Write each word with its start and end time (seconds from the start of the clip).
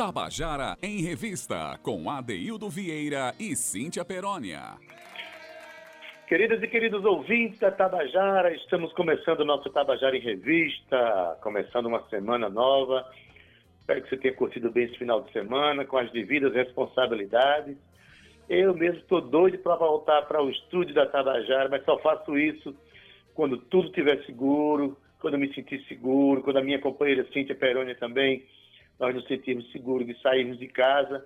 Tabajara 0.00 0.78
em 0.82 1.02
Revista, 1.02 1.78
com 1.82 2.08
Adeildo 2.08 2.70
Vieira 2.70 3.34
e 3.38 3.54
Cíntia 3.54 4.02
Perónia. 4.02 4.78
Queridas 6.26 6.62
e 6.62 6.68
queridos 6.68 7.04
ouvintes 7.04 7.60
da 7.60 7.70
Tabajara, 7.70 8.50
estamos 8.54 8.94
começando 8.94 9.40
o 9.40 9.44
nosso 9.44 9.68
Tabajara 9.68 10.16
em 10.16 10.20
Revista, 10.20 11.38
começando 11.42 11.84
uma 11.84 12.02
semana 12.08 12.48
nova. 12.48 13.04
Espero 13.78 14.00
que 14.00 14.08
você 14.08 14.16
tenha 14.16 14.32
curtido 14.32 14.70
bem 14.70 14.84
esse 14.84 14.96
final 14.96 15.20
de 15.20 15.30
semana, 15.32 15.84
com 15.84 15.98
as 15.98 16.10
devidas 16.12 16.54
responsabilidades. 16.54 17.76
Eu 18.48 18.74
mesmo 18.74 19.00
estou 19.00 19.20
doido 19.20 19.58
para 19.58 19.76
voltar 19.76 20.22
para 20.22 20.42
o 20.42 20.48
estúdio 20.48 20.94
da 20.94 21.04
Tabajara, 21.04 21.68
mas 21.68 21.84
só 21.84 21.98
faço 21.98 22.38
isso 22.38 22.74
quando 23.34 23.58
tudo 23.58 23.88
estiver 23.88 24.24
seguro, 24.24 24.96
quando 25.20 25.36
me 25.36 25.52
sentir 25.52 25.84
seguro, 25.86 26.42
quando 26.42 26.56
a 26.56 26.64
minha 26.64 26.78
companheira 26.78 27.26
Cíntia 27.34 27.54
Perônia 27.54 27.94
também, 27.96 28.46
nós 29.00 29.14
nos 29.14 29.26
sentirmos 29.26 29.70
seguros 29.72 30.06
de 30.06 30.14
sairmos 30.20 30.58
de 30.58 30.68
casa 30.68 31.24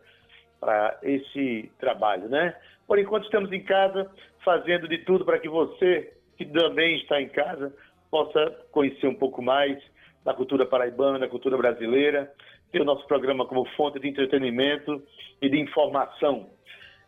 para 0.60 0.98
esse 1.02 1.70
trabalho, 1.78 2.28
né? 2.28 2.56
Por 2.86 2.98
enquanto 2.98 3.24
estamos 3.24 3.52
em 3.52 3.62
casa, 3.62 4.10
fazendo 4.44 4.88
de 4.88 4.98
tudo 4.98 5.24
para 5.24 5.38
que 5.38 5.48
você, 5.48 6.14
que 6.38 6.46
também 6.46 6.96
está 6.98 7.20
em 7.20 7.28
casa, 7.28 7.74
possa 8.10 8.50
conhecer 8.70 9.08
um 9.08 9.14
pouco 9.14 9.42
mais 9.42 9.82
da 10.24 10.32
cultura 10.32 10.64
paraibana, 10.64 11.18
da 11.18 11.28
cultura 11.28 11.56
brasileira, 11.56 12.32
ter 12.70 12.80
o 12.80 12.84
nosso 12.84 13.06
programa 13.06 13.44
como 13.46 13.66
fonte 13.76 13.98
de 13.98 14.08
entretenimento 14.08 15.02
e 15.42 15.48
de 15.48 15.60
informação. 15.60 16.48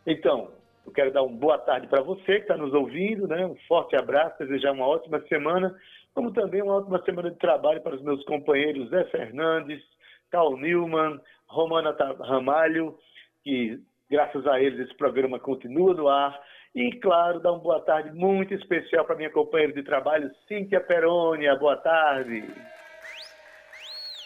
Então, 0.05 0.51
eu 0.85 0.91
quero 0.91 1.11
dar 1.11 1.23
uma 1.23 1.35
boa 1.35 1.57
tarde 1.57 1.87
para 1.87 2.01
você 2.01 2.35
que 2.35 2.41
está 2.41 2.57
nos 2.57 2.73
ouvindo, 2.73 3.27
né? 3.27 3.45
um 3.45 3.55
forte 3.67 3.95
abraço, 3.95 4.37
desejar 4.39 4.71
uma 4.71 4.87
ótima 4.87 5.19
semana 5.27 5.75
como 6.17 6.31
também 6.31 6.63
uma 6.63 6.77
ótima 6.77 6.99
semana 7.03 7.29
de 7.29 7.37
trabalho 7.37 7.79
para 7.79 7.95
os 7.95 8.01
meus 8.01 8.25
companheiros 8.25 8.89
Zé 8.89 9.03
Fernandes, 9.03 9.83
Carl 10.31 10.57
Newman, 10.57 11.19
Romana 11.47 11.95
Ramalho, 12.19 12.97
que 13.43 13.79
graças 14.09 14.45
a 14.47 14.59
eles 14.59 14.79
esse 14.79 14.97
programa 14.97 15.39
continua 15.39 15.93
no 15.93 16.07
ar. 16.07 16.39
E, 16.75 16.91
claro, 16.99 17.39
dar 17.39 17.53
uma 17.53 17.59
boa 17.59 17.81
tarde 17.81 18.11
muito 18.11 18.53
especial 18.53 19.03
para 19.05 19.15
minha 19.15 19.31
companheira 19.31 19.73
de 19.73 19.83
trabalho, 19.83 20.29
Cíntia 20.47 20.79
Perônia. 20.79 21.55
Boa 21.55 21.77
tarde. 21.77 22.43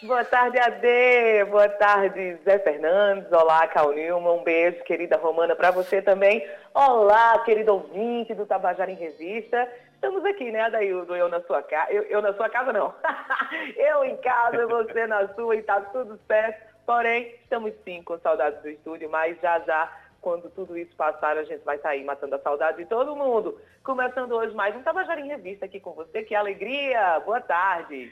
Boa 0.02 0.24
tarde, 0.24 0.58
Ade. 0.58 1.44
Boa 1.48 1.68
tarde, 1.68 2.36
Zé 2.44 2.58
Fernandes. 2.58 3.30
Olá, 3.30 3.68
Cal 3.68 3.92
Nilma. 3.92 4.32
Um 4.32 4.42
beijo, 4.42 4.82
querida 4.82 5.16
Romana, 5.16 5.54
para 5.54 5.70
você 5.70 6.02
também. 6.02 6.44
Olá, 6.74 7.38
querido 7.44 7.72
ouvinte 7.72 8.34
do 8.34 8.44
Tabajara 8.44 8.90
em 8.90 8.96
Revista. 8.96 9.68
Estamos 10.02 10.24
aqui, 10.24 10.50
né, 10.50 10.62
Adaildo? 10.62 11.14
Eu 11.14 11.28
na 11.28 11.40
sua 11.42 11.62
casa. 11.62 11.92
Eu, 11.92 12.02
eu, 12.02 12.20
na 12.20 12.34
sua 12.34 12.48
casa, 12.48 12.72
não. 12.72 12.92
eu 13.76 14.04
em 14.04 14.16
casa, 14.16 14.66
você 14.66 15.06
na 15.06 15.32
sua 15.32 15.54
e 15.54 15.62
tá 15.62 15.80
tudo 15.80 16.18
certo. 16.26 16.60
Porém, 16.84 17.36
estamos 17.40 17.72
sim 17.84 18.02
com 18.02 18.18
saudades 18.18 18.60
do 18.62 18.68
estúdio, 18.68 19.08
mas 19.08 19.40
já 19.40 19.60
já, 19.60 19.96
quando 20.20 20.50
tudo 20.50 20.76
isso 20.76 20.90
passar, 20.96 21.38
a 21.38 21.44
gente 21.44 21.64
vai 21.64 21.78
sair 21.78 22.00
tá 22.00 22.06
matando 22.06 22.34
a 22.34 22.40
saudade 22.40 22.78
de 22.78 22.86
todo 22.86 23.14
mundo. 23.14 23.56
Começando 23.84 24.32
hoje 24.32 24.52
mais 24.56 24.74
um 24.74 24.82
Tabajara 24.82 25.20
em 25.20 25.28
Revista 25.28 25.66
aqui 25.66 25.78
com 25.78 25.92
você. 25.92 26.24
Que 26.24 26.34
alegria! 26.34 27.20
Boa 27.20 27.40
tarde. 27.40 28.10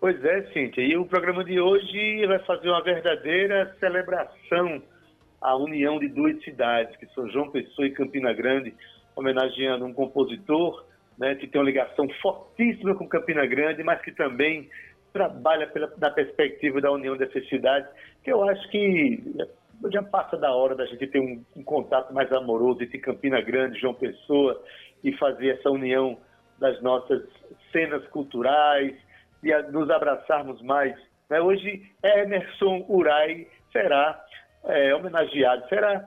Pois 0.00 0.24
é, 0.24 0.44
Cíntia. 0.54 0.80
E 0.80 0.96
o 0.96 1.04
programa 1.04 1.44
de 1.44 1.60
hoje 1.60 2.26
vai 2.26 2.38
fazer 2.46 2.70
uma 2.70 2.82
verdadeira 2.82 3.76
celebração 3.78 4.82
à 5.38 5.54
união 5.54 5.98
de 5.98 6.08
duas 6.08 6.42
cidades, 6.42 6.96
que 6.96 7.04
são 7.08 7.28
João 7.28 7.50
Pessoa 7.50 7.86
e 7.86 7.92
Campina 7.92 8.32
Grande, 8.32 8.74
homenageando 9.14 9.84
um 9.84 9.92
compositor 9.92 10.88
né, 11.20 11.34
que 11.34 11.46
tem 11.46 11.60
uma 11.60 11.66
ligação 11.66 12.08
fortíssima 12.22 12.94
com 12.94 13.06
Campina 13.06 13.44
Grande, 13.44 13.84
mas 13.84 14.00
que 14.00 14.10
também 14.10 14.70
trabalha 15.12 15.66
pela, 15.66 15.92
na 15.98 16.10
perspectiva 16.10 16.80
da 16.80 16.90
união 16.90 17.14
dessas 17.14 17.46
cidades, 17.48 17.88
que 18.24 18.32
eu 18.32 18.42
acho 18.48 18.68
que 18.70 19.22
já 19.92 20.02
passa 20.02 20.36
da 20.38 20.52
hora 20.52 20.74
da 20.74 20.86
gente 20.86 21.06
ter 21.06 21.20
um, 21.20 21.44
um 21.54 21.62
contato 21.62 22.12
mais 22.14 22.32
amoroso 22.32 22.82
entre 22.82 22.98
Campina 22.98 23.40
Grande 23.42 23.78
João 23.78 23.92
Pessoa 23.92 24.62
e 25.04 25.12
fazer 25.16 25.58
essa 25.58 25.70
união 25.70 26.18
das 26.58 26.80
nossas 26.80 27.22
cenas 27.70 28.06
culturais, 28.08 28.94
e 29.42 29.52
a, 29.52 29.62
nos 29.62 29.90
abraçarmos 29.90 30.60
mais. 30.62 30.96
Né? 31.28 31.40
Hoje, 31.40 31.82
Emerson 32.02 32.84
Urai 32.88 33.46
será 33.72 34.22
é, 34.64 34.94
homenageado, 34.94 35.68
será 35.68 36.06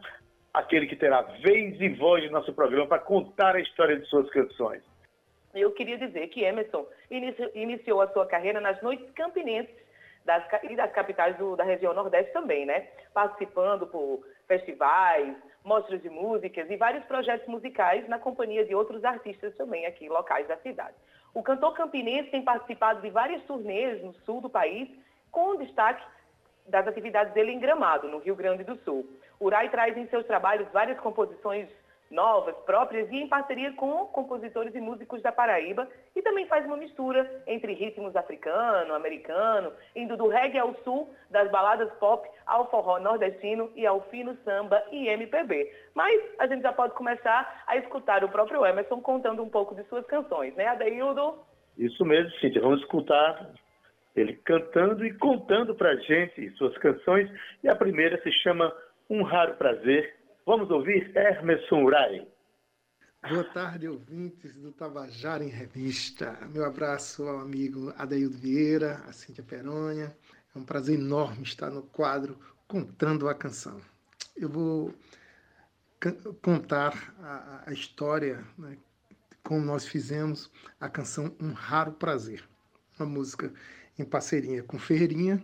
aquele 0.54 0.88
que 0.88 0.96
terá 0.96 1.22
vez 1.44 1.80
e 1.82 1.90
voz 1.90 2.24
no 2.26 2.32
nosso 2.32 2.54
programa 2.54 2.88
para 2.88 3.00
contar 3.00 3.56
a 3.56 3.60
história 3.60 4.00
de 4.00 4.06
suas 4.08 4.30
canções. 4.30 4.82
Eu 5.54 5.72
queria 5.72 5.98
dizer 5.98 6.28
que 6.28 6.44
Emerson 6.44 6.86
iniciou 7.54 8.02
a 8.02 8.08
sua 8.12 8.26
carreira 8.26 8.60
nas 8.60 8.82
noites 8.82 9.10
campinenses 9.12 9.76
das, 10.26 10.44
e 10.64 10.76
das 10.76 10.92
capitais 10.92 11.38
do, 11.38 11.56
da 11.56 11.64
região 11.64 11.94
Nordeste 11.94 12.32
também, 12.34 12.66
né? 12.66 12.88
Participando 13.14 13.86
por 13.86 14.26
festivais, 14.48 15.36
mostras 15.64 16.02
de 16.02 16.10
músicas 16.10 16.70
e 16.70 16.76
vários 16.76 17.04
projetos 17.06 17.48
musicais 17.48 18.08
na 18.08 18.20
companhia 18.20 18.66
de 18.66 18.74
outros 18.76 19.04
artistas 19.04 19.56
também 19.56 19.86
aqui 19.86 20.10
locais 20.10 20.48
da 20.48 20.58
cidade. 20.58 20.96
O 21.34 21.42
cantor 21.42 21.74
campinense 21.74 22.30
tem 22.30 22.44
participado 22.44 23.02
de 23.02 23.10
várias 23.10 23.42
turnês 23.44 24.02
no 24.04 24.14
sul 24.26 24.42
do 24.42 24.50
país, 24.50 24.90
com 25.32 25.58
destaque 25.58 26.04
das 26.68 26.88
atividades 26.88 27.34
dele 27.34 27.52
em 27.52 27.60
Gramado, 27.60 28.08
no 28.08 28.20
Rio 28.20 28.36
Grande 28.36 28.64
do 28.64 28.76
Sul. 28.84 29.08
Urai 29.40 29.70
traz 29.70 29.98
em 29.98 30.08
seus 30.08 30.26
trabalhos 30.26 30.68
várias 30.72 31.00
composições 31.00 31.68
novas, 32.14 32.56
próprias 32.66 33.10
e 33.12 33.18
em 33.18 33.28
parceria 33.28 33.74
com 33.74 34.06
compositores 34.06 34.74
e 34.74 34.80
músicos 34.80 35.22
da 35.22 35.32
Paraíba 35.32 35.88
e 36.16 36.22
também 36.22 36.46
faz 36.48 36.66
uma 36.66 36.78
mistura 36.78 37.44
entre 37.48 37.74
ritmos 37.74 38.16
africano, 38.16 38.94
americano, 38.94 39.74
indo 39.96 40.16
do 40.16 40.28
reggae 40.28 40.60
ao 40.60 40.74
sul, 40.84 41.14
das 41.30 41.50
baladas 41.52 41.92
pop 42.00 42.30
ao 42.46 42.70
forró 42.70 43.00
nordestino 43.00 43.72
e 43.76 43.86
ao 43.86 44.02
fino 44.10 44.38
samba 44.46 44.82
e 44.92 45.08
MPB. 45.08 45.70
Mas 45.96 46.22
a 46.40 46.48
gente 46.48 46.62
já 46.62 46.72
pode 46.72 46.94
começar 46.94 47.64
a 47.68 47.76
escutar 47.78 48.24
o 48.24 48.30
próprio 48.30 48.66
Emerson 48.66 49.02
contando 49.02 49.42
um 49.42 49.50
pouco 49.50 49.76
de 49.76 49.84
suas 49.86 50.06
canções, 50.06 50.56
né, 50.56 50.68
Adeildo? 50.68 51.40
Isso 51.78 52.06
mesmo, 52.06 52.32
Cíntia. 52.40 52.62
Vamos 52.62 52.82
escutar 52.82 53.52
ele 54.16 54.34
cantando 54.46 55.06
e 55.06 55.14
contando 55.18 55.74
pra 55.76 55.96
gente 55.96 56.52
suas 56.52 56.78
canções. 56.78 57.30
E 57.64 57.68
a 57.68 57.76
primeira 57.76 58.22
se 58.22 58.32
chama 58.44 58.72
Um 59.10 59.24
Raro 59.24 59.56
Prazer, 59.56 60.14
Vamos 60.46 60.70
ouvir 60.70 61.16
Hermeson 61.16 61.84
Urai. 61.84 62.28
Boa 63.30 63.46
tarde, 63.46 63.88
ouvintes 63.88 64.58
do 64.58 64.74
Tabajara 64.74 65.42
em 65.42 65.48
Revista. 65.48 66.38
Meu 66.54 66.66
abraço 66.66 67.24
ao 67.24 67.40
amigo 67.40 67.94
Adeildo 67.98 68.38
Vieira, 68.38 68.96
a 69.08 69.14
Cíntia 69.14 69.42
Perônia. 69.42 70.14
É 70.54 70.60
um 70.60 70.66
prazer 70.66 71.00
enorme 71.00 71.44
estar 71.44 71.70
no 71.70 71.84
quadro 71.84 72.38
Contando 72.68 73.30
a 73.30 73.34
Canção. 73.34 73.80
Eu 74.36 74.50
vou 74.50 74.94
contar 76.42 77.16
a, 77.22 77.64
a 77.68 77.72
história, 77.72 78.44
né, 78.58 78.78
como 79.44 79.62
nós 79.62 79.88
fizemos 79.88 80.52
a 80.78 80.90
canção 80.90 81.34
Um 81.40 81.54
Raro 81.54 81.94
Prazer, 81.94 82.44
uma 83.00 83.08
música 83.08 83.54
em 83.98 84.04
parceria 84.04 84.62
com 84.62 84.78
Ferreirinha 84.78 85.42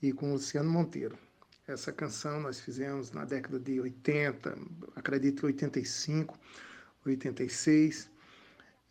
e 0.00 0.12
com 0.12 0.30
Luciano 0.30 0.70
Monteiro. 0.70 1.18
Essa 1.66 1.92
canção 1.92 2.38
nós 2.38 2.60
fizemos 2.60 3.10
na 3.10 3.24
década 3.24 3.58
de 3.58 3.80
80, 3.80 4.56
acredito 4.94 5.46
85, 5.46 6.38
86, 7.04 8.08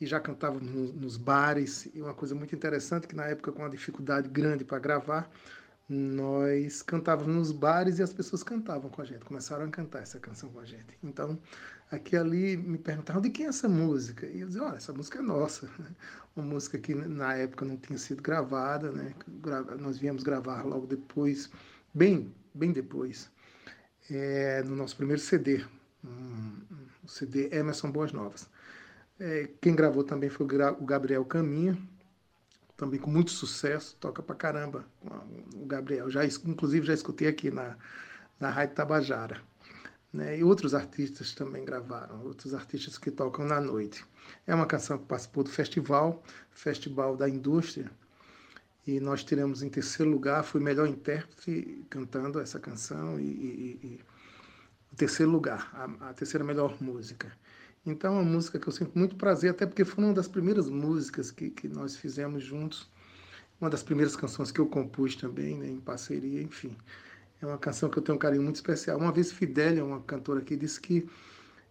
e 0.01 0.05
já 0.05 0.19
cantávamos 0.19 0.91
nos 0.93 1.15
bares. 1.15 1.89
E 1.93 2.01
uma 2.01 2.13
coisa 2.13 2.35
muito 2.35 2.53
interessante 2.53 3.07
que 3.07 3.15
na 3.15 3.27
época 3.27 3.53
com 3.53 3.59
uma 3.59 3.69
dificuldade 3.69 4.27
grande 4.27 4.65
para 4.65 4.77
gravar, 4.77 5.31
nós 5.87 6.81
cantávamos 6.81 7.33
nos 7.33 7.51
bares 7.53 7.97
e 7.99 8.03
as 8.03 8.11
pessoas 8.11 8.43
cantavam 8.43 8.89
com 8.89 9.01
a 9.01 9.05
gente, 9.05 9.23
começaram 9.23 9.65
a 9.65 9.69
cantar 9.69 10.01
essa 10.01 10.19
canção 10.19 10.49
com 10.49 10.59
a 10.59 10.65
gente. 10.65 10.97
Então, 11.01 11.39
aqui 11.89 12.17
ali 12.17 12.57
me 12.57 12.77
perguntaram 12.77 13.21
de 13.21 13.29
quem 13.29 13.45
é 13.45 13.49
essa 13.49 13.69
música? 13.69 14.25
E 14.25 14.41
eu 14.41 14.47
dizia, 14.47 14.63
olha, 14.63 14.75
essa 14.75 14.91
música 14.91 15.19
é 15.19 15.21
nossa. 15.21 15.69
Uma 16.35 16.45
música 16.45 16.77
que 16.77 16.93
na 16.93 17.35
época 17.35 17.63
não 17.63 17.77
tinha 17.77 17.97
sido 17.97 18.21
gravada, 18.21 18.91
né? 18.91 19.15
Nós 19.79 19.97
viemos 19.97 20.23
gravar 20.23 20.63
logo 20.65 20.85
depois, 20.85 21.49
bem 21.93 22.33
bem 22.55 22.71
depois, 22.71 23.29
é, 24.09 24.63
no 24.63 24.75
nosso 24.75 24.95
primeiro 24.95 25.21
CD, 25.21 25.65
um, 26.03 26.53
o 27.03 27.07
CD 27.07 27.49
Emerson 27.51 27.91
Boas 27.91 28.11
Novas. 28.11 28.49
É, 29.19 29.49
quem 29.61 29.75
gravou 29.75 30.03
também 30.03 30.29
foi 30.29 30.45
o 30.45 30.85
Gabriel 30.85 31.23
Caminha, 31.25 31.77
também 32.77 32.99
com 32.99 33.09
muito 33.09 33.31
sucesso, 33.31 33.95
toca 33.99 34.21
pra 34.21 34.35
caramba 34.35 34.85
o 35.53 35.65
Gabriel. 35.65 36.09
Já, 36.09 36.25
inclusive 36.25 36.85
já 36.85 36.93
escutei 36.93 37.27
aqui 37.27 37.49
na, 37.49 37.77
na 38.39 38.49
Rádio 38.49 38.75
Tabajara. 38.75 39.41
Né? 40.11 40.39
E 40.39 40.43
outros 40.43 40.73
artistas 40.73 41.33
também 41.33 41.63
gravaram, 41.65 42.23
outros 42.25 42.53
artistas 42.53 42.97
que 42.97 43.11
tocam 43.11 43.45
na 43.45 43.59
noite. 43.59 44.05
É 44.47 44.55
uma 44.55 44.65
canção 44.65 44.97
que 44.97 45.05
participou 45.05 45.43
do 45.43 45.49
festival, 45.49 46.23
Festival 46.51 47.17
da 47.17 47.29
Indústria, 47.29 47.91
e 48.87 48.99
nós 48.99 49.23
tiramos 49.23 49.63
em 49.63 49.69
terceiro 49.69 50.11
lugar, 50.11 50.43
fui 50.43 50.61
melhor 50.61 50.87
intérprete 50.87 51.83
cantando 51.89 52.39
essa 52.39 52.59
canção 52.59 53.19
e, 53.19 53.23
e, 53.23 53.79
e 53.83 53.99
o 54.91 54.95
terceiro 54.95 55.31
lugar, 55.31 55.71
a, 55.73 56.09
a, 56.09 56.13
terceira 56.13 56.43
melhor 56.43 56.81
música. 56.81 57.31
Então 57.85 58.17
é 58.17 58.19
uma 58.21 58.31
música 58.31 58.59
que 58.59 58.67
eu 58.67 58.71
sinto 58.71 58.97
muito 58.97 59.15
prazer, 59.15 59.51
até 59.51 59.65
porque 59.65 59.83
foi 59.83 60.03
uma 60.03 60.13
das 60.13 60.27
primeiras 60.27 60.69
músicas 60.69 61.31
que, 61.31 61.49
que 61.49 61.67
nós 61.67 61.95
fizemos 61.95 62.43
juntos, 62.43 62.89
uma 63.59 63.69
das 63.69 63.83
primeiras 63.83 64.15
canções 64.15 64.51
que 64.51 64.59
eu 64.59 64.67
compus 64.67 65.15
também, 65.15 65.57
né, 65.57 65.67
em 65.67 65.79
parceria, 65.79 66.41
enfim. 66.41 66.75
É 67.41 67.45
uma 67.45 67.57
canção 67.57 67.89
que 67.89 67.97
eu 67.97 68.03
tenho 68.03 68.15
um 68.15 68.19
carinho 68.19 68.43
muito 68.43 68.55
especial. 68.55 68.97
Uma 68.97 69.11
vez 69.11 69.31
Fidélia, 69.31 69.83
uma 69.83 70.01
cantora 70.01 70.39
aqui, 70.39 70.55
disse 70.55 70.79
que 70.79 71.07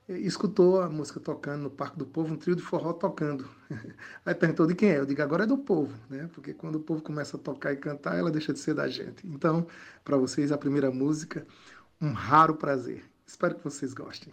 escutou 0.08 0.80
a 0.80 0.88
música 0.88 1.18
tocando 1.18 1.62
no 1.62 1.70
Parque 1.70 1.98
do 1.98 2.04
Povo, 2.04 2.34
um 2.34 2.36
trio 2.36 2.54
de 2.54 2.62
forró 2.62 2.92
tocando. 2.92 3.48
Aí 4.24 4.34
perguntou 4.34 4.66
de 4.66 4.74
quem 4.74 4.90
é. 4.90 4.98
Eu 4.98 5.06
digo, 5.06 5.22
agora 5.22 5.44
é 5.44 5.46
do 5.46 5.56
povo, 5.56 5.94
né? 6.10 6.28
Porque 6.34 6.52
quando 6.52 6.76
o 6.76 6.80
povo 6.80 7.02
começa 7.02 7.36
a 7.36 7.40
tocar 7.40 7.72
e 7.72 7.76
cantar, 7.76 8.16
ela 8.16 8.30
deixa 8.30 8.52
de 8.52 8.58
ser 8.58 8.74
da 8.74 8.88
gente. 8.88 9.26
Então, 9.26 9.66
para 10.04 10.16
vocês, 10.16 10.52
a 10.52 10.58
primeira 10.58 10.90
música, 10.90 11.46
um 12.00 12.12
raro 12.12 12.54
prazer. 12.54 13.04
Espero 13.26 13.54
que 13.54 13.64
vocês 13.64 13.94
gostem. 13.94 14.32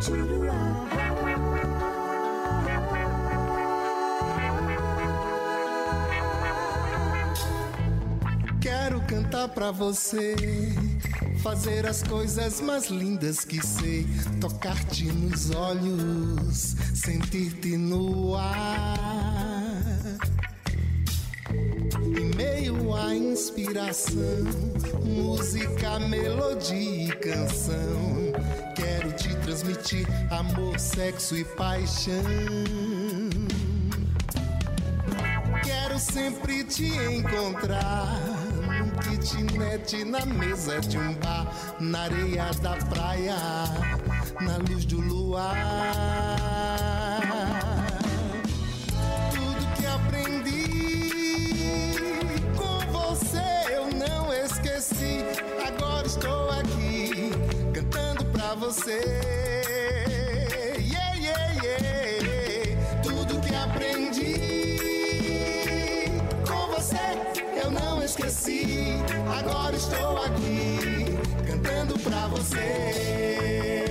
Quero 0.00 0.93
cantar 9.14 9.48
pra 9.48 9.70
você, 9.70 10.34
fazer 11.40 11.86
as 11.86 12.02
coisas 12.02 12.60
mais 12.60 12.90
lindas 12.90 13.44
que 13.44 13.64
sei, 13.64 14.04
tocar-te 14.40 15.04
nos 15.04 15.52
olhos, 15.52 16.74
sentir-te 16.94 17.76
no 17.76 18.34
ar. 18.34 18.98
Em 21.48 22.34
meio 22.34 22.92
à 22.92 23.14
inspiração, 23.14 24.18
música, 25.04 26.00
melodia 26.00 27.08
e 27.08 27.12
canção, 27.12 28.32
quero 28.74 29.12
te 29.12 29.32
transmitir 29.36 30.08
amor, 30.32 30.76
sexo 30.80 31.36
e 31.36 31.44
paixão. 31.44 32.24
Quero 35.62 36.00
sempre 36.00 36.64
te 36.64 36.88
encontrar 36.88 38.53
num 38.84 38.90
kitnet 39.18 40.04
na 40.04 40.26
mesa 40.26 40.80
de 40.80 40.98
um 40.98 41.14
bar, 41.14 41.46
na 41.80 42.02
areia 42.02 42.50
da 42.60 42.76
praia, 42.86 43.36
na 44.40 44.58
luz 44.68 44.84
do 44.84 45.00
luar. 45.00 45.54
Tudo 49.32 49.66
que 49.76 49.86
aprendi 49.86 50.68
com 52.56 52.92
você 52.92 53.72
eu 53.72 53.86
não 53.92 54.32
esqueci. 54.32 55.24
Agora 55.66 56.06
estou 56.06 56.50
aqui 56.50 57.30
cantando 57.72 58.24
pra 58.26 58.54
você. 58.54 59.63
Esqueci. 68.44 69.02
Agora 69.38 69.74
estou 69.74 70.18
aqui 70.18 71.06
cantando 71.46 71.98
pra 72.00 72.28
você. 72.28 73.83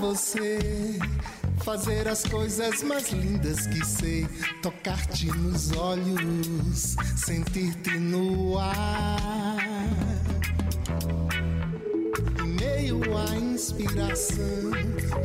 Você, 0.00 0.98
fazer 1.62 2.08
as 2.08 2.24
coisas 2.24 2.82
mais 2.82 3.10
lindas 3.10 3.66
que 3.66 3.84
sei, 3.84 4.26
tocar-te 4.62 5.26
nos 5.26 5.72
olhos, 5.76 6.96
sentir-te 7.16 7.98
no 7.98 8.58
ar. 8.58 9.58
Meio 12.58 13.02
à 13.14 13.36
inspiração, 13.36 14.70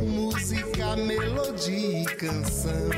música, 0.04 0.98
melodia 0.98 2.02
e 2.02 2.06
canção, 2.06 2.90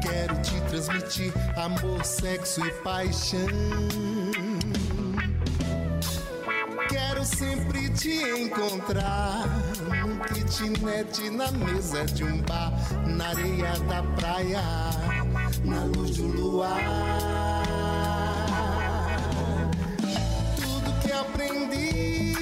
quero 0.00 0.40
te 0.40 0.58
transmitir 0.70 1.34
amor, 1.58 2.02
sexo 2.02 2.64
e 2.64 2.70
paixão. 2.82 3.38
Quero 6.88 7.24
sempre 7.26 7.90
te 7.90 8.22
encontrar 8.40 9.73
kitnet 10.54 11.30
na 11.30 11.50
mesa 11.50 12.04
de 12.04 12.22
um 12.24 12.40
bar, 12.42 12.72
na 13.06 13.28
areia 13.28 13.72
da 13.88 14.02
praia, 14.14 14.62
na 15.64 15.84
luz 15.84 16.16
do 16.16 16.26
luar. 16.28 16.78
Tudo 20.56 21.00
que 21.00 21.12
aprendi 21.12 22.34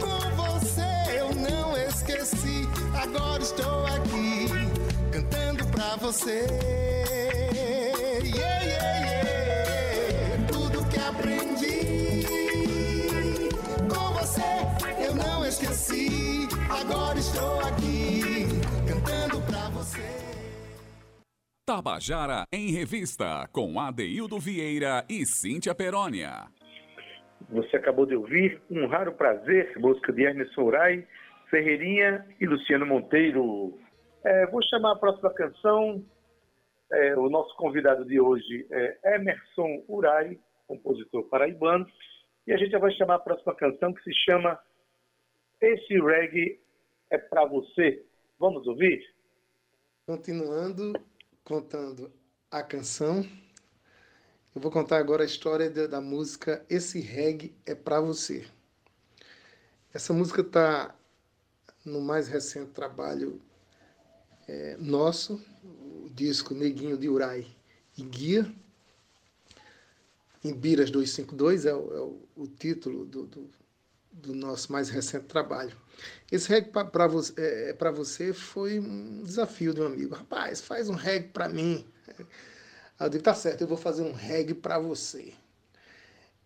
com 0.00 0.36
você 0.36 1.18
eu 1.18 1.34
não 1.34 1.76
esqueci. 1.76 2.66
Agora 2.94 3.42
estou 3.42 3.86
aqui 3.86 4.48
cantando 5.12 5.66
pra 5.66 5.96
você. 5.96 6.91
Estou 17.22 17.60
aqui 17.60 18.42
cantando 18.88 19.40
pra 19.46 19.70
você. 19.70 20.02
Tabajara 21.64 22.44
em 22.52 22.72
Revista, 22.72 23.48
com 23.52 23.78
Adeildo 23.78 24.40
Vieira 24.40 25.04
e 25.08 25.24
Cíntia 25.24 25.72
Perónia. 25.72 26.48
Você 27.48 27.76
acabou 27.76 28.06
de 28.06 28.16
ouvir 28.16 28.60
Um 28.68 28.86
Raro 28.86 29.12
Prazer, 29.12 29.78
música 29.78 30.12
de 30.12 30.24
Ernest 30.24 30.58
Urai, 30.60 31.06
Ferreirinha 31.48 32.26
e 32.40 32.46
Luciano 32.46 32.86
Monteiro. 32.86 33.78
É, 34.24 34.46
vou 34.46 34.60
chamar 34.64 34.92
a 34.92 34.98
próxima 34.98 35.32
canção. 35.32 36.04
É, 36.90 37.16
o 37.16 37.30
nosso 37.30 37.54
convidado 37.56 38.04
de 38.04 38.20
hoje 38.20 38.66
é 38.70 39.14
Emerson 39.14 39.84
Urai, 39.88 40.36
compositor 40.66 41.28
paraibano. 41.28 41.86
E 42.48 42.52
a 42.52 42.56
gente 42.56 42.72
já 42.72 42.78
vai 42.80 42.90
chamar 42.92 43.14
a 43.16 43.20
próxima 43.20 43.54
canção 43.54 43.94
que 43.94 44.02
se 44.02 44.12
chama 44.24 44.58
Esse 45.60 46.00
Reggae 46.00 46.61
é 47.12 47.18
Pra 47.18 47.44
Você. 47.44 48.04
Vamos 48.38 48.66
ouvir? 48.66 49.14
Continuando 50.06 50.94
contando 51.44 52.10
a 52.50 52.62
canção, 52.62 53.22
eu 54.54 54.60
vou 54.60 54.70
contar 54.70 54.98
agora 54.98 55.22
a 55.22 55.26
história 55.26 55.70
da, 55.70 56.00
música 56.00 56.64
Esse 56.70 57.00
Reggae 57.00 57.54
é 57.66 57.74
Pra 57.74 58.00
Você. 58.00 58.46
Essa 59.92 60.14
música 60.14 60.40
está 60.40 60.96
no 61.84 62.00
mais 62.00 62.28
recente 62.28 62.70
trabalho 62.70 63.40
é, 64.48 64.76
nosso, 64.78 65.34
o 65.62 66.08
disco 66.14 66.54
Neguinho 66.54 66.96
de 66.96 67.10
Urai 67.10 67.46
e 67.96 68.02
Guia, 68.02 68.50
em 70.42 70.54
Biras 70.54 70.90
252, 70.90 71.66
é 71.66 71.74
o, 71.74 71.94
é 71.94 72.00
o, 72.00 72.22
o 72.36 72.46
título 72.48 73.04
do, 73.04 73.26
do, 73.26 73.50
do, 74.12 74.34
nosso 74.34 74.72
mais 74.72 74.88
recente 74.88 75.26
trabalho. 75.26 75.76
Esse 76.30 76.48
reggae 76.48 76.70
para 76.70 77.06
você, 77.06 77.32
é, 77.36 77.72
pra 77.72 77.90
você 77.90 78.32
foi 78.32 78.78
um 78.78 79.22
desafio 79.22 79.72
de 79.72 79.80
um 79.80 79.86
amigo. 79.86 80.14
Rapaz, 80.14 80.60
faz 80.60 80.88
um 80.88 80.94
reggae 80.94 81.28
para 81.28 81.48
mim. 81.48 81.86
Aí 82.98 83.06
eu 83.06 83.08
digo, 83.08 83.24
tá 83.24 83.34
certo, 83.34 83.62
eu 83.62 83.68
vou 83.68 83.76
fazer 83.76 84.02
um 84.02 84.12
reggae 84.12 84.54
para 84.54 84.78
você. 84.78 85.32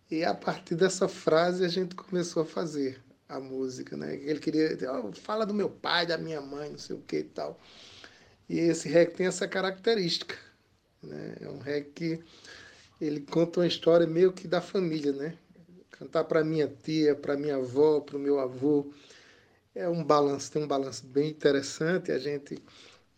E 0.09 0.23
a 0.23 0.33
partir 0.33 0.75
dessa 0.75 1.07
frase 1.07 1.65
a 1.65 1.67
gente 1.67 1.95
começou 1.95 2.43
a 2.43 2.45
fazer 2.45 3.01
a 3.27 3.39
música, 3.39 3.97
né? 3.97 4.15
Ele 4.15 4.39
queria, 4.39 4.77
oh, 4.93 5.11
fala 5.11 5.45
do 5.45 5.53
meu 5.53 5.69
pai, 5.69 6.05
da 6.05 6.17
minha 6.17 6.39
mãe, 6.39 6.69
não 6.69 6.77
sei 6.77 6.95
o 6.95 7.01
que 7.01 7.17
e 7.17 7.23
tal. 7.23 7.59
E 8.47 8.59
esse 8.59 8.87
reggae 8.87 9.13
tem 9.13 9.27
essa 9.27 9.47
característica, 9.47 10.35
né? 11.03 11.35
É 11.41 11.49
um 11.49 11.59
reggae 11.59 11.91
que 11.93 12.23
ele 13.01 13.19
conta 13.19 13.59
uma 13.59 13.67
história 13.67 14.07
meio 14.07 14.31
que 14.31 14.47
da 14.47 14.61
família, 14.61 15.11
né? 15.11 15.37
Cantar 15.99 16.25
para 16.25 16.43
minha 16.43 16.67
tia, 16.67 17.15
para 17.15 17.35
minha 17.35 17.55
avó, 17.55 17.99
para 18.01 18.17
o 18.17 18.19
meu 18.19 18.39
avô, 18.39 18.91
é 19.73 19.87
um 19.87 20.03
balanço, 20.03 20.51
tem 20.51 20.63
um 20.63 20.67
balanço 20.67 21.05
bem 21.05 21.29
interessante. 21.29 22.11
A 22.11 22.19
gente 22.19 22.61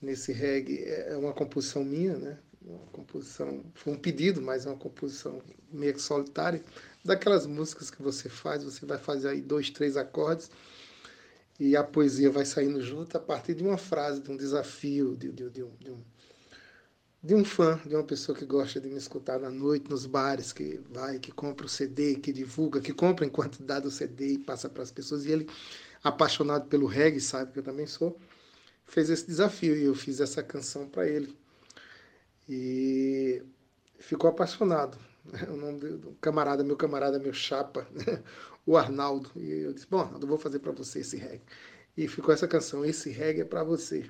nesse 0.01 0.31
reggae 0.31 0.83
é 0.85 1.15
uma 1.17 1.33
composição 1.33 1.83
minha, 1.83 2.17
né? 2.17 2.39
Uma 2.61 2.85
composição, 2.91 3.63
foi 3.73 3.93
um 3.93 3.97
pedido, 3.97 4.41
mas 4.41 4.65
é 4.65 4.69
uma 4.69 4.77
composição 4.77 5.41
meio 5.71 5.93
que 5.93 6.01
solitária, 6.01 6.63
daquelas 7.03 7.45
músicas 7.45 7.89
que 7.89 8.01
você 8.01 8.27
faz, 8.27 8.63
você 8.63 8.85
vai 8.85 8.97
fazer 8.97 9.29
aí 9.29 9.41
dois, 9.41 9.69
três 9.69 9.95
acordes 9.95 10.51
e 11.59 11.75
a 11.75 11.83
poesia 11.83 12.29
vai 12.29 12.45
saindo 12.45 12.81
junto 12.81 13.17
a 13.17 13.19
partir 13.19 13.53
de 13.53 13.63
uma 13.63 13.77
frase, 13.77 14.21
de 14.21 14.31
um 14.31 14.37
desafio, 14.37 15.15
de, 15.15 15.31
de, 15.31 15.49
de, 15.49 15.63
um, 15.63 15.71
de 15.79 15.91
um, 15.91 16.03
de 17.21 17.35
um 17.35 17.43
fã, 17.43 17.79
de 17.85 17.95
uma 17.95 18.03
pessoa 18.03 18.37
que 18.37 18.45
gosta 18.45 18.79
de 18.79 18.89
me 18.89 18.97
escutar 18.97 19.39
na 19.39 19.49
noite, 19.49 19.89
nos 19.89 20.05
bares, 20.05 20.53
que 20.53 20.79
vai, 20.89 21.19
que 21.19 21.31
compra 21.31 21.65
o 21.65 21.69
CD, 21.69 22.15
que 22.15 22.31
divulga, 22.31 22.79
que 22.79 22.93
compra 22.93 23.25
em 23.25 23.29
quantidade 23.29 23.85
o 23.85 23.91
CD 23.91 24.33
e 24.33 24.37
passa 24.37 24.69
para 24.69 24.83
as 24.83 24.91
pessoas. 24.91 25.25
E 25.25 25.31
ele, 25.31 25.49
apaixonado 26.01 26.67
pelo 26.67 26.87
reggae, 26.87 27.19
sabe 27.19 27.51
que 27.51 27.59
eu 27.59 27.63
também 27.63 27.85
sou, 27.85 28.17
fez 28.85 29.09
esse 29.09 29.27
desafio 29.27 29.75
e 29.75 29.83
eu 29.83 29.95
fiz 29.95 30.21
essa 30.21 30.41
canção 30.41 30.87
para 30.87 31.07
ele. 31.07 31.37
E 32.47 33.43
ficou 33.99 34.29
apaixonado. 34.29 34.97
O 35.49 35.55
nome 35.55 35.79
do 35.79 36.17
camarada, 36.19 36.63
meu 36.63 36.75
camarada, 36.75 37.19
meu 37.19 37.33
chapa, 37.33 37.87
o 38.65 38.77
Arnaldo. 38.77 39.29
E 39.35 39.61
eu 39.61 39.73
disse: 39.73 39.85
Bom, 39.87 39.99
Arnaldo, 39.99 40.25
vou 40.25 40.39
fazer 40.39 40.59
para 40.59 40.71
você 40.71 41.01
esse 41.01 41.17
reggae. 41.17 41.43
E 41.95 42.07
ficou 42.07 42.33
essa 42.33 42.47
canção: 42.47 42.83
Esse 42.83 43.11
reggae 43.11 43.41
é 43.41 43.45
para 43.45 43.63
você. 43.63 44.09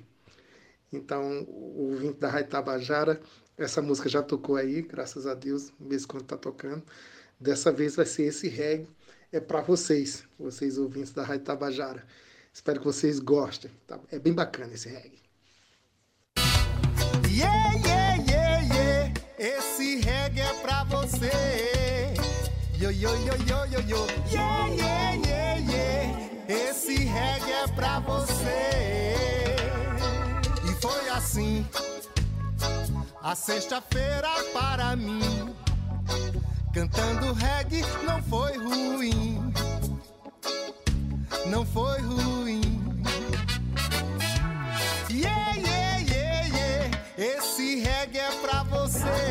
Então, 0.92 1.44
o 1.46 1.92
ouvinte 1.92 2.18
da 2.18 2.28
Rádio 2.28 2.50
Tabajara, 2.50 3.20
essa 3.56 3.80
música 3.80 4.08
já 4.08 4.22
tocou 4.22 4.56
aí, 4.56 4.82
graças 4.82 5.26
a 5.26 5.34
Deus, 5.34 5.72
em 5.80 6.06
quando 6.06 6.22
está 6.22 6.36
tocando. 6.36 6.82
Dessa 7.38 7.70
vez 7.70 7.94
vai 7.96 8.06
ser 8.06 8.24
esse 8.24 8.48
reggae, 8.48 8.88
é 9.32 9.38
para 9.38 9.60
vocês, 9.60 10.24
vocês 10.38 10.78
ouvintes 10.78 11.12
da 11.12 11.22
Rádio 11.22 11.44
Tabajara. 11.44 12.04
Espero 12.52 12.80
que 12.80 12.86
vocês 12.86 13.20
gostem. 13.20 13.70
Tá? 13.86 14.00
É 14.10 14.18
bem 14.18 14.32
bacana 14.32 14.74
esse 14.74 14.88
reggae. 14.88 15.20
Yeah, 17.28 17.74
yeah, 17.86 18.16
yeah, 18.28 18.74
yeah. 18.74 19.14
Esse 19.38 20.00
reggae 20.00 20.40
é 20.40 20.54
pra 20.60 20.84
você. 20.84 21.30
Yo, 22.76 22.90
yo, 22.90 23.14
yo, 23.16 23.34
yo, 23.46 23.64
yo, 23.66 23.80
yo. 23.86 24.06
Yeah, 24.30 24.66
yeah, 24.74 25.14
yeah, 25.14 25.56
yeah. 25.58 26.70
Esse 26.70 26.96
reggae 26.96 27.52
é 27.52 27.68
pra 27.68 28.00
você 28.00 29.49
foi 30.80 31.08
assim. 31.10 31.66
A 33.22 33.34
sexta-feira 33.34 34.28
para 34.52 34.96
mim, 34.96 35.54
cantando 36.72 37.32
reggae 37.34 37.84
não 38.06 38.22
foi 38.22 38.56
ruim. 38.56 39.52
Não 41.46 41.66
foi 41.66 42.00
ruim. 42.00 42.60
Yeah, 45.10 45.54
yeah, 45.56 45.98
yeah, 45.98 46.46
yeah. 46.46 46.98
Esse 47.18 47.80
reggae 47.80 48.18
é 48.18 48.30
pra 48.40 48.62
você. 48.64 49.29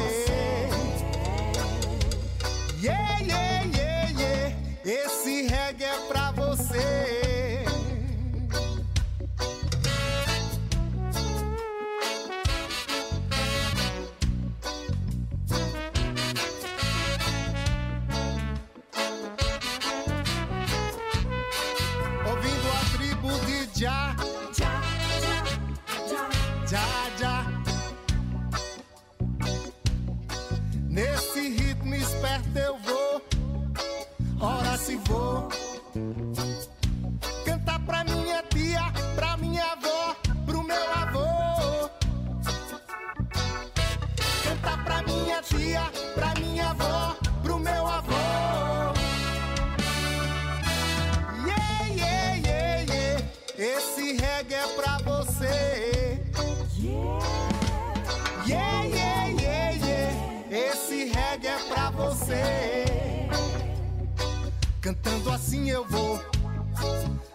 Cantando 64.89 65.31
assim 65.31 65.69
eu 65.69 65.85
vou 65.85 66.19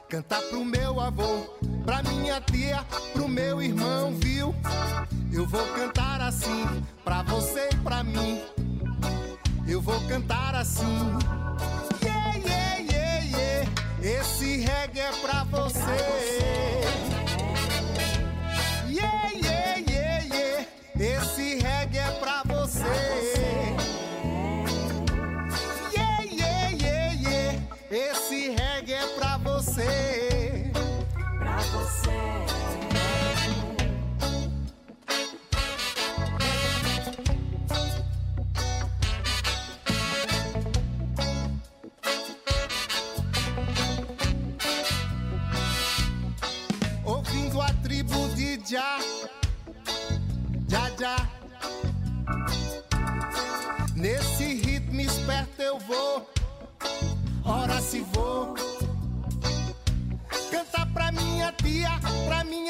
cantar 0.08 0.42
pro 0.42 0.64
meu 0.64 0.99
avô, 0.99 1.46
pra 1.84 2.02
minha 2.02 2.40
tia, 2.40 2.84
pro 3.12 3.28
meu 3.28 3.62
irmão, 3.62 4.12
viu? 4.16 4.52
Eu 5.32 5.46
vou 5.46 5.64
cantar 5.68 6.20
assim 6.20 6.66
pra 7.04 7.23
você 7.23 7.68
e 7.73 7.76
pra 7.76 8.02
mim. 8.02 8.42
Eu 9.68 9.80
vou 9.80 10.00
cantar 10.08 10.56
assim. 10.56 10.99
Yeah, 12.02 12.38
yeah, 12.38 12.78
yeah, 12.90 13.25
yeah. 13.25 13.70
Esse 14.02 14.56
reggae 14.56 14.99
é 14.99 15.12
pra 15.23 15.44
você. 15.44 16.53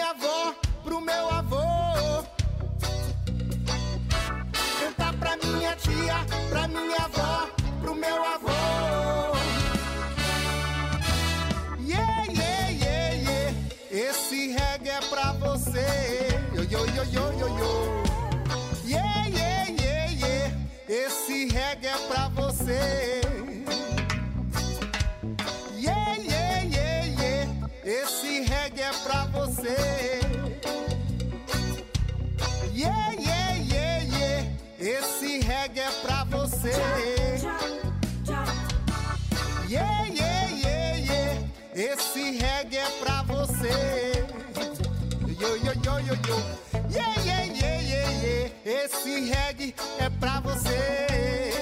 minha 0.04 0.10
avó, 0.10 0.54
pro 0.82 1.00
meu 1.00 1.30
avô. 1.30 1.62
Cantar 4.78 5.14
pra 5.14 5.36
minha 5.38 5.74
tia, 5.76 6.16
pra 6.50 6.68
minha 6.68 6.98
avó, 6.98 7.48
pro 7.80 7.94
meu 7.94 8.22
avô. 8.22 8.50
Yeah, 11.80 12.24
yeah, 12.28 12.70
yeah, 12.70 13.14
yeah. 13.14 13.54
Esse 13.90 14.52
reggae 14.52 14.90
é 14.90 15.00
pra 15.08 15.32
você. 15.32 16.28
Yo, 16.54 16.64
yo, 16.64 16.86
yo, 16.86 17.04
yo, 17.04 17.32
yo, 17.38 17.48
yo. 17.58 18.02
Yeah, 18.84 19.26
yeah, 19.28 19.70
yeah, 19.70 20.12
yeah. 20.12 20.52
Esse 20.86 21.46
reggae 21.46 21.86
é 21.86 21.98
pra 22.08 22.28
você. 22.28 23.13
você. 36.64 36.70
Yeah, 39.68 40.06
yeah, 40.08 40.50
yeah, 40.50 40.96
yeah. 40.96 41.38
Esse 41.74 42.38
reggae 42.38 42.78
é 42.78 42.88
pra 43.02 43.22
você. 43.24 44.24
Yo, 45.38 45.56
yo, 45.56 45.72
yo, 45.84 46.00
yo, 46.00 46.14
yo. 46.14 46.38
Yeah, 46.90 47.14
yeah, 47.24 47.44
yeah, 47.44 47.80
yeah, 47.80 48.10
yeah. 48.22 48.84
Esse 48.84 49.20
reggae 49.30 49.74
é 49.98 50.08
pra 50.08 50.40
você. 50.40 51.53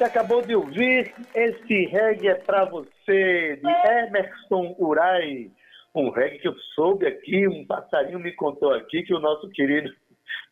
Você 0.00 0.04
acabou 0.04 0.40
de 0.40 0.56
ouvir 0.56 1.12
Esse 1.34 1.84
Reggae 1.84 2.28
é 2.28 2.34
Pra 2.34 2.64
Você, 2.64 3.60
de 3.62 3.70
Emerson 3.86 4.74
Urai. 4.78 5.50
Um 5.94 6.08
reggae 6.08 6.38
que 6.38 6.48
eu 6.48 6.54
soube 6.74 7.06
aqui, 7.06 7.46
um 7.46 7.66
passarinho 7.66 8.18
me 8.18 8.32
contou 8.32 8.72
aqui 8.72 9.02
que 9.02 9.12
o 9.12 9.20
nosso 9.20 9.50
querido 9.50 9.92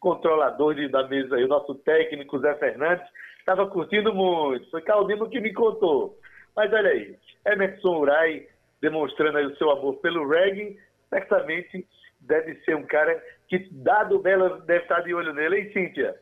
controlador 0.01 0.75
da 0.91 1.09
mesa 1.09 1.37
o 1.37 1.49
nosso 1.49 1.75
técnico 1.77 2.39
Zé 2.41 2.57
Fernandes, 2.57 3.07
estava 3.39 3.67
curtindo 3.67 4.13
muito. 4.13 4.69
Foi 4.71 4.83
Caldino 4.83 5.31
que 5.31 5.41
me 5.41 5.55
contou. 5.55 6.19
Mas 6.55 6.71
olha 6.71 6.91
aí, 6.91 7.17
Emerson 7.47 8.01
Urai 8.01 8.47
demonstrando 8.83 9.39
aí 9.39 9.47
o 9.47 9.57
seu 9.57 9.71
amor 9.71 9.97
pelo 10.01 10.29
reggae, 10.29 10.77
certamente 11.09 11.87
deve 12.21 12.55
ser 12.67 12.77
um 12.77 12.85
cara 12.85 13.19
que, 13.49 13.67
dado 13.73 14.19
Bela, 14.19 14.61
deve 14.67 14.83
estar 14.83 15.01
de 15.01 15.15
olho 15.15 15.33
nele, 15.33 15.61
hein, 15.61 15.73
Cíntia? 15.73 16.17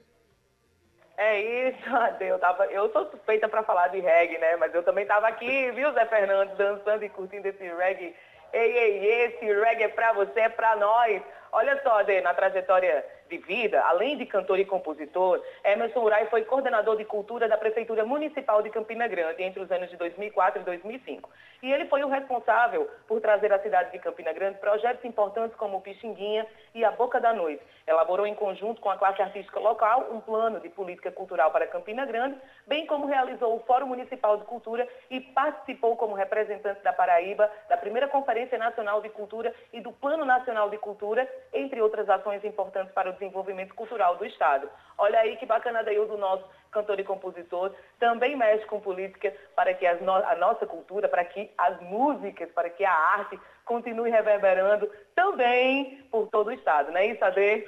É 1.17 1.41
isso, 1.69 1.79
Ade. 1.97 2.25
Eu, 2.25 2.39
tava, 2.39 2.67
eu 2.67 2.91
sou 2.93 3.11
suspeita 3.11 3.49
para 3.49 3.63
falar 3.63 3.89
de 3.89 4.01
reggae, 4.01 4.39
né? 4.39 4.57
Mas 4.57 4.75
eu 4.75 4.83
também 4.83 5.03
estava 5.03 5.29
aqui, 5.29 5.71
viu, 5.73 5.93
Zé 5.93 6.05
Fernandes, 6.07 6.57
dançando 6.57 7.05
e 7.05 7.09
curtindo 7.09 7.49
esse 7.49 7.67
reggae. 7.67 8.15
Ei, 8.53 8.79
ei, 8.79 9.25
esse 9.25 9.45
reggae 9.45 9.85
é 9.85 9.89
para 9.89 10.13
você, 10.13 10.41
é 10.41 10.49
para 10.49 10.77
nós. 10.77 11.23
Olha 11.53 11.81
só, 11.83 11.99
Ade, 12.01 12.21
na 12.21 12.35
trajetória 12.35 13.05
de 13.29 13.39
vida, 13.39 13.81
além 13.83 14.17
de 14.17 14.27
cantor 14.27 14.59
e 14.59 14.65
compositor, 14.65 15.43
Emerson 15.65 16.01
Urai 16.01 16.27
foi 16.27 16.45
coordenador 16.45 16.97
de 16.97 17.05
cultura 17.05 17.49
da 17.49 17.57
Prefeitura 17.57 18.05
Municipal 18.05 18.63
de 18.63 18.71
Campina 18.71 19.07
Grande 19.07 19.43
entre 19.43 19.61
os 19.61 19.71
anos 19.71 19.91
de 19.91 19.97
2004 19.97 20.63
e 20.63 20.65
2005. 20.65 21.29
E 21.63 21.73
ele 21.73 21.87
foi 21.87 22.05
o 22.05 22.09
responsável 22.09 22.89
por 23.09 23.21
trazer 23.21 23.53
à 23.53 23.59
cidade 23.59 23.91
de 23.91 23.99
Campina 23.99 24.33
Grande 24.33 24.59
projetos 24.59 25.05
importantes 25.05 25.57
como 25.57 25.79
o 25.79 25.81
Pixinguinha 25.81 26.47
e 26.75 26.85
a 26.85 26.91
Boca 26.91 27.21
da 27.21 27.33
Noite. 27.33 27.63
Elaborou 27.87 28.27
em 28.27 28.35
conjunto 28.35 28.81
com 28.81 28.91
a 28.91 28.97
classe 28.97 29.23
artística 29.23 29.59
local 29.59 30.09
um 30.13 30.21
plano 30.21 30.61
de 30.61 30.69
política 30.69 31.11
cultural 31.11 31.51
para 31.51 31.67
Campina 31.67 32.05
Grande, 32.05 32.39
bem 32.67 32.87
como 32.87 33.07
realizou 33.07 33.57
o 33.57 33.61
Fórum 33.61 33.87
Municipal 33.87 34.37
de 34.37 34.45
Cultura 34.45 34.87
e 35.11 35.21
participou 35.21 35.97
como 35.97 36.15
representante 36.15 36.83
da 36.83 36.93
Paraíba 36.93 37.51
da 37.69 37.77
primeira 37.77 38.09
Conferência 38.09 38.59
Nacional 38.59 39.01
de 39.01 39.09
Cultura 39.09 39.55
e 39.73 39.81
do 39.81 39.93
Plano 39.93 40.25
Nacional 40.25 40.71
de 40.71 40.79
Cultura, 40.79 41.29
entre 41.53 41.81
outras 41.81 42.09
ações 42.09 42.45
importantes 42.45 42.93
para 42.93 43.11
o 43.11 43.16
desenvolvimento 43.19 43.75
cultural 43.75 44.17
do 44.17 44.25
Estado. 44.25 44.69
Olha 44.99 45.19
aí 45.19 45.37
que 45.37 45.47
bacana 45.47 45.83
daí 45.83 45.99
o 45.99 46.07
do 46.07 46.17
nosso 46.17 46.45
cantor 46.71 47.01
e 47.01 47.05
compositor, 47.05 47.73
também 47.99 48.37
mexe 48.37 48.67
com 48.67 48.81
política 48.81 49.33
para 49.55 49.73
que 49.73 49.91
no 50.03 50.13
a 50.13 50.37
nossa 50.37 50.67
cultura, 50.67 51.09
para 51.09 51.25
que 51.25 51.51
as 51.57 51.81
músicas, 51.81 52.51
para 52.53 52.69
que 52.69 52.85
a 52.85 52.93
arte 52.93 53.39
continue 53.65 54.11
reverberando 54.11 54.91
também 55.15 56.05
por 56.11 56.29
todo 56.29 56.49
o 56.49 56.53
Estado, 56.53 56.93
não 56.93 56.99
é 56.99 57.07
isso, 57.07 57.25
Ade? 57.25 57.67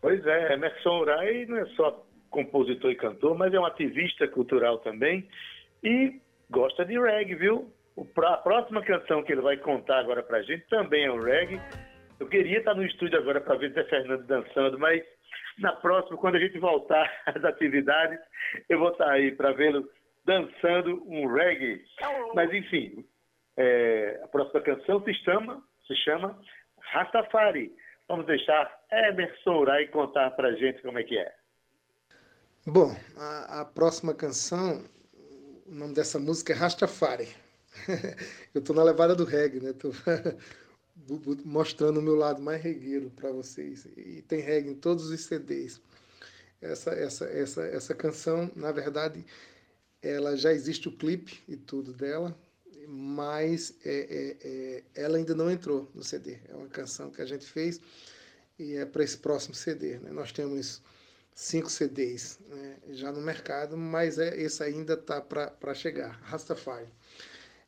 Pois 0.00 0.24
é, 0.26 0.52
Emerson 0.54 0.98
Urai 0.98 1.46
não 1.46 1.58
é 1.58 1.66
só 1.66 2.04
compositor 2.30 2.90
e 2.90 2.96
cantor, 2.96 3.36
mas 3.36 3.54
é 3.54 3.60
um 3.60 3.66
ativista 3.66 4.26
cultural 4.28 4.78
também 4.78 5.28
e 5.82 6.20
gosta 6.50 6.84
de 6.84 6.98
reggae, 6.98 7.34
viu? 7.34 7.72
A 8.24 8.36
próxima 8.36 8.82
canção 8.82 9.22
que 9.22 9.32
ele 9.32 9.40
vai 9.40 9.56
contar 9.56 9.98
agora 9.98 10.22
pra 10.22 10.42
gente 10.42 10.66
também 10.68 11.06
é 11.06 11.12
um 11.12 11.20
reggae. 11.20 11.60
Eu 12.20 12.26
queria 12.28 12.58
estar 12.58 12.74
no 12.74 12.84
estúdio 12.84 13.18
agora 13.18 13.40
para 13.40 13.56
ver 13.56 13.72
Zé 13.72 13.84
Fernando 13.84 14.26
dançando, 14.26 14.78
mas 14.78 15.02
na 15.58 15.72
próxima, 15.72 16.16
quando 16.16 16.36
a 16.36 16.40
gente 16.40 16.58
voltar 16.58 17.10
às 17.26 17.44
atividades, 17.44 18.18
eu 18.68 18.78
vou 18.78 18.90
estar 18.90 19.10
aí 19.10 19.32
para 19.32 19.52
vê-lo 19.52 19.88
dançando 20.24 21.02
um 21.06 21.26
reggae. 21.26 21.84
Mas 22.34 22.52
enfim, 22.52 23.04
é, 23.56 24.20
a 24.22 24.28
próxima 24.28 24.60
canção 24.60 25.02
se 25.04 25.14
chama, 25.14 25.62
se 25.86 25.94
chama 25.96 26.38
Rastafari. 26.80 27.74
Vamos 28.08 28.26
deixar 28.26 28.72
Emerson 28.90 29.58
Urai 29.58 29.86
contar 29.86 30.30
para 30.32 30.54
gente 30.54 30.82
como 30.82 30.98
é 30.98 31.04
que 31.04 31.18
é. 31.18 31.34
Bom, 32.66 32.94
a, 33.16 33.60
a 33.60 33.64
próxima 33.64 34.14
canção, 34.14 34.84
o 35.66 35.74
nome 35.74 35.94
dessa 35.94 36.18
música 36.18 36.52
é 36.52 36.56
Rastafari. 36.56 37.28
Eu 38.54 38.60
estou 38.60 38.74
na 38.74 38.82
levada 38.82 39.14
do 39.14 39.24
reggae, 39.24 39.60
né? 39.60 39.72
Tô 39.72 39.90
mostrando 41.44 42.00
o 42.00 42.02
meu 42.02 42.14
lado 42.14 42.42
mais 42.42 42.62
regueiro 42.62 43.10
para 43.10 43.30
vocês. 43.30 43.86
E 43.96 44.22
tem 44.22 44.40
reggae 44.40 44.70
em 44.70 44.74
todos 44.74 45.10
os 45.10 45.20
CDs. 45.24 45.80
Essa, 46.60 46.90
essa, 46.90 47.24
essa, 47.26 47.62
essa 47.62 47.94
canção, 47.94 48.50
na 48.56 48.72
verdade, 48.72 49.24
ela 50.02 50.36
já 50.36 50.52
existe 50.52 50.88
o 50.88 50.92
clipe 50.92 51.40
e 51.48 51.56
tudo 51.56 51.92
dela, 51.92 52.36
mas 52.88 53.74
é, 53.84 53.90
é, 53.90 54.36
é, 54.48 54.84
ela 54.94 55.18
ainda 55.18 55.34
não 55.34 55.50
entrou 55.50 55.90
no 55.94 56.02
CD. 56.02 56.38
É 56.48 56.54
uma 56.54 56.68
canção 56.68 57.10
que 57.10 57.22
a 57.22 57.26
gente 57.26 57.46
fez 57.46 57.80
e 58.58 58.74
é 58.74 58.84
para 58.84 59.04
esse 59.04 59.18
próximo 59.18 59.54
CD. 59.54 59.98
Né? 59.98 60.10
Nós 60.10 60.32
temos 60.32 60.82
cinco 61.34 61.70
CDs 61.70 62.38
né, 62.48 62.76
já 62.90 63.12
no 63.12 63.20
mercado, 63.20 63.76
mas 63.76 64.18
é, 64.18 64.36
esse 64.40 64.62
ainda 64.62 64.94
está 64.94 65.20
para 65.20 65.74
chegar, 65.74 66.18
Rastafari. 66.22 66.88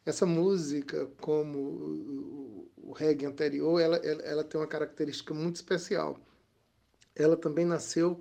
Essa 0.04 0.24
música, 0.24 1.06
como 1.20 1.58
o, 1.58 2.92
reggae 2.92 3.26
anterior, 3.26 3.80
ela, 3.80 3.96
ela, 3.98 4.22
ela, 4.22 4.44
tem 4.44 4.60
uma 4.60 4.66
característica 4.66 5.32
muito 5.32 5.56
especial. 5.56 6.18
Ela 7.14 7.36
também 7.36 7.64
nasceu 7.64 8.20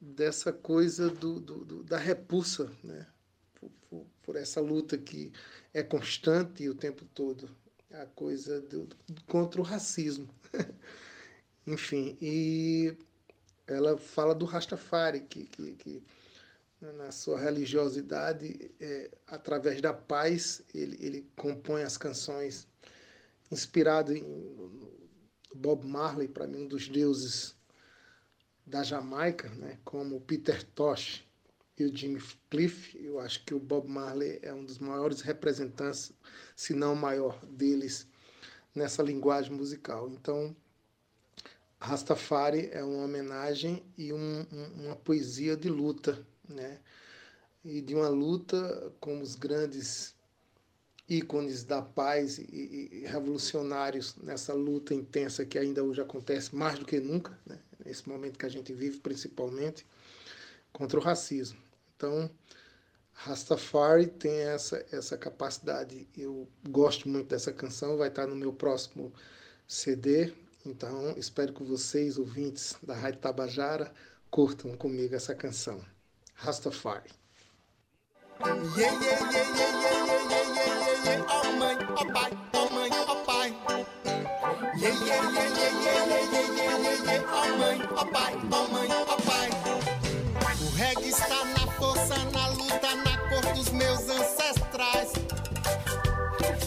dessa 0.00 0.52
coisa 0.52 1.08
do, 1.08 1.40
do, 1.40 1.64
do 1.64 1.82
da 1.82 1.96
repulsa, 1.96 2.70
né? 2.82 3.06
Por, 3.54 3.70
por, 3.88 4.06
por, 4.22 4.36
essa 4.36 4.60
luta 4.60 4.98
que 4.98 5.32
é 5.72 5.82
constante 5.82 6.68
o 6.68 6.74
tempo 6.74 7.04
todo, 7.14 7.50
a 7.90 8.06
coisa 8.06 8.60
do, 8.60 8.88
contra 9.26 9.60
o 9.60 9.64
racismo. 9.64 10.28
Enfim, 11.66 12.16
e 12.20 12.94
ela 13.66 13.96
fala 13.96 14.34
do 14.34 14.44
Rastafari, 14.44 15.20
que, 15.20 15.44
que, 15.46 15.72
que 15.72 16.02
na 16.92 17.10
sua 17.10 17.38
religiosidade, 17.38 18.70
é, 18.80 19.10
através 19.26 19.80
da 19.80 19.92
paz, 19.92 20.62
ele, 20.74 20.96
ele 21.00 21.30
compõe 21.36 21.82
as 21.82 21.96
canções 21.96 22.66
inspirado 23.50 24.12
em 24.12 24.24
Bob 25.54 25.86
Marley, 25.86 26.28
para 26.28 26.46
mim, 26.46 26.64
um 26.64 26.68
dos 26.68 26.88
deuses 26.88 27.54
da 28.66 28.82
Jamaica, 28.82 29.48
né, 29.50 29.78
como 29.84 30.20
Peter 30.20 30.62
Tosh 30.62 31.24
e 31.78 31.84
o 31.84 31.96
Jimmy 31.96 32.20
Cliff. 32.50 32.98
Eu 33.02 33.20
acho 33.20 33.44
que 33.44 33.54
o 33.54 33.60
Bob 33.60 33.88
Marley 33.88 34.38
é 34.42 34.52
um 34.52 34.64
dos 34.64 34.78
maiores 34.78 35.20
representantes, 35.20 36.12
se 36.56 36.74
não 36.74 36.94
o 36.94 36.96
maior 36.96 37.44
deles, 37.46 38.06
nessa 38.74 39.02
linguagem 39.02 39.52
musical. 39.52 40.08
Então, 40.10 40.56
Rastafari 41.78 42.70
é 42.72 42.82
uma 42.82 43.04
homenagem 43.04 43.84
e 43.96 44.12
um, 44.12 44.46
um, 44.50 44.86
uma 44.86 44.96
poesia 44.96 45.56
de 45.56 45.68
luta, 45.68 46.26
né? 46.48 46.78
E 47.64 47.80
de 47.80 47.94
uma 47.94 48.08
luta 48.08 48.92
com 49.00 49.20
os 49.20 49.34
grandes 49.34 50.14
ícones 51.08 51.64
da 51.64 51.82
paz 51.82 52.38
e, 52.38 53.00
e 53.02 53.06
revolucionários 53.06 54.16
nessa 54.16 54.54
luta 54.54 54.94
intensa 54.94 55.44
que 55.44 55.58
ainda 55.58 55.82
hoje 55.82 56.00
acontece 56.00 56.54
mais 56.54 56.78
do 56.78 56.84
que 56.84 56.98
nunca, 57.00 57.38
né? 57.46 57.58
nesse 57.84 58.08
momento 58.08 58.38
que 58.38 58.46
a 58.46 58.50
gente 58.50 58.72
vive 58.72 58.98
principalmente, 58.98 59.86
contra 60.72 60.98
o 60.98 61.02
racismo. 61.02 61.58
Então, 61.96 62.30
Rastafari 63.12 64.06
tem 64.06 64.32
essa, 64.32 64.84
essa 64.90 65.16
capacidade. 65.16 66.08
Eu 66.16 66.48
gosto 66.68 67.08
muito 67.08 67.28
dessa 67.28 67.52
canção, 67.52 67.96
vai 67.96 68.08
estar 68.08 68.26
no 68.26 68.34
meu 68.34 68.52
próximo 68.52 69.12
CD, 69.68 70.32
então, 70.66 71.14
espero 71.18 71.52
que 71.52 71.62
vocês, 71.62 72.16
ouvintes 72.16 72.74
da 72.82 72.94
Rádio 72.94 73.20
Tabajara, 73.20 73.92
curtam 74.30 74.74
comigo 74.74 75.14
essa 75.14 75.34
canção. 75.34 75.84
Rastafari. 76.42 77.10
Yeah, 78.76 78.90
O 90.60 90.76
reggae 90.76 91.08
está 91.08 91.44
na 91.44 91.66
força, 91.72 92.16
na 92.32 92.48
luta, 92.48 92.94
na 92.96 93.18
cor 93.28 93.54
dos 93.54 93.70
meus 93.70 94.08
ancestrais. 94.10 95.12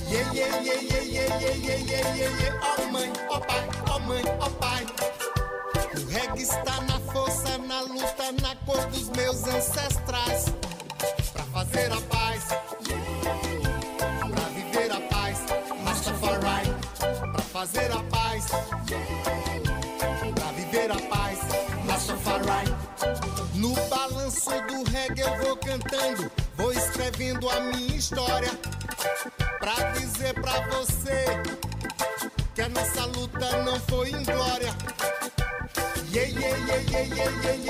Yeah, 0.09 0.31
yeah, 0.33 0.61
yeah, 0.61 0.81
yeah, 0.81 1.03
yeah, 1.03 1.55
yeah, 1.55 1.77
yeah, 2.15 2.41
yeah, 2.41 2.61
oh, 2.63 2.91
mãe, 2.91 3.11
oh, 3.29 3.39
pai, 3.41 3.67
oh, 3.91 3.99
mãe, 3.99 4.23
oh, 4.39 4.49
pai. 4.51 4.85
O 5.95 6.09
reggae 6.09 6.43
está 6.43 6.81
na 6.81 6.86
luta, 7.97 8.31
na 8.41 8.55
cor 8.57 8.85
dos 8.87 9.09
meus 9.09 9.43
ancestrais. 9.47 10.45
Pra 11.33 11.43
fazer 11.45 11.91
a 11.91 12.01
paz, 12.01 12.43
pra 14.19 14.49
viver 14.53 14.91
a 14.91 15.01
paz, 15.01 15.39
Rastafari. 15.83 16.75
Pra 17.31 17.41
fazer 17.41 17.91
a 17.91 18.03
paz, 18.03 18.45
pra 20.35 20.51
viver 20.51 20.91
a 20.91 20.99
paz, 21.09 21.39
Rastafari. 21.87 22.75
No 23.55 23.73
balanço 23.89 24.51
do 24.67 24.83
reggae 24.91 25.21
eu 25.21 25.37
vou 25.39 25.57
cantando, 25.57 26.31
vou 26.55 26.71
escrevendo 26.71 27.49
a 27.49 27.59
minha 27.61 27.95
história 27.95 28.51
pra 29.59 29.91
dizer 29.91 30.33
pra 30.35 30.67
você 30.69 31.25
que 32.53 32.61
a 32.61 32.69
nossa 32.69 33.05
luta 33.05 33.63
não 33.63 33.79
foi 33.81 34.09
em 34.09 34.23
glória. 34.23 34.75
Yeah, 36.09 36.31
yeah, 36.31 36.57
yeah, 36.65 36.81
yeah, 36.89 37.15
yeah, 37.15 37.31
yeah, 37.43 37.66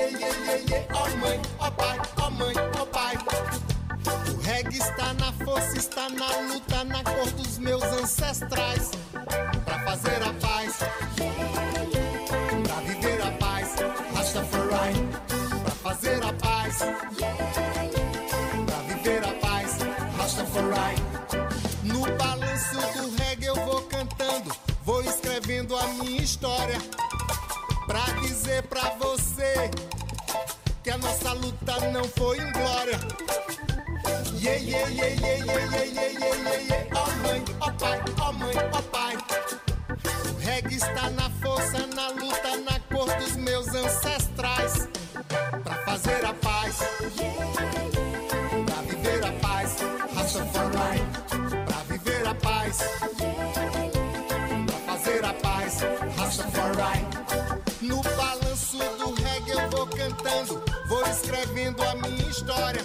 cantando, 60.27 60.63
vou 60.87 61.05
escrevendo 61.07 61.81
a 61.83 61.95
minha 61.95 62.29
história. 62.29 62.83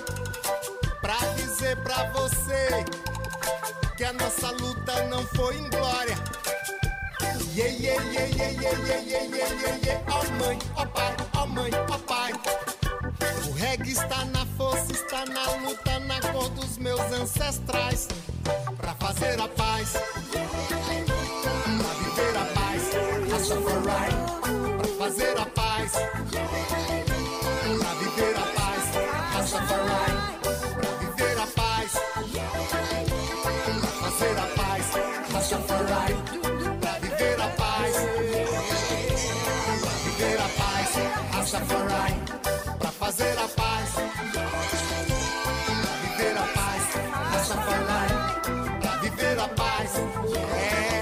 Pra 1.01 1.17
dizer 1.35 1.77
pra 1.83 2.05
você 2.13 2.85
que 3.97 4.05
a 4.05 4.13
nossa 4.13 4.51
luta 4.53 5.03
não 5.05 5.27
foi 5.29 5.57
em 5.57 5.69
glória. 5.69 6.17
Yeah, 7.55 7.75
yeah, 7.75 8.03
yeah, 8.05 8.27
yeah, 8.29 8.51
yeah, 8.51 8.81
yeah, 8.81 9.01
yeah, 9.01 9.25
yeah, 9.25 9.53
yeah, 9.61 9.79
yeah. 9.85 10.03
Oh 10.09 10.45
mãe, 10.45 10.59
oh 10.77 10.87
pai, 10.87 11.17
oh 11.37 11.47
mãe, 11.47 11.71
oh 11.93 11.99
pai. 11.99 12.33
O 13.49 13.53
reggae 13.53 13.93
está 13.93 14.25
na 14.27 14.47
força, 14.57 14.93
está 14.93 15.27
na 15.27 15.51
luta, 15.57 15.99
na 16.01 16.21
cor 16.33 16.49
dos 16.51 16.79
meus 16.79 17.01
ancestrais. 17.13 18.09
Pra 18.77 18.95
fazer 18.95 19.41
a 19.41 19.49
paz, 19.49 19.93
pra 20.31 20.52
Rastafari, 41.53 42.15
pra 42.79 42.91
fazer 42.93 43.39
a 43.39 43.47
paz, 43.47 43.91
pra 43.93 44.43
viver 46.01 46.39
a 46.39 46.47
paz. 46.55 46.83
Rastafari, 47.31 48.15
pra 48.81 48.97
viver 48.97 49.39
a 49.39 49.49
paz. 49.49 49.91
É, 50.57 51.02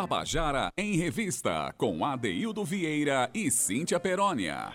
Tabajara 0.00 0.72
em 0.78 0.96
Revista, 0.96 1.74
com 1.76 2.02
Adeildo 2.02 2.64
Vieira 2.64 3.28
e 3.34 3.50
Cíntia 3.50 4.00
Perónia. 4.00 4.72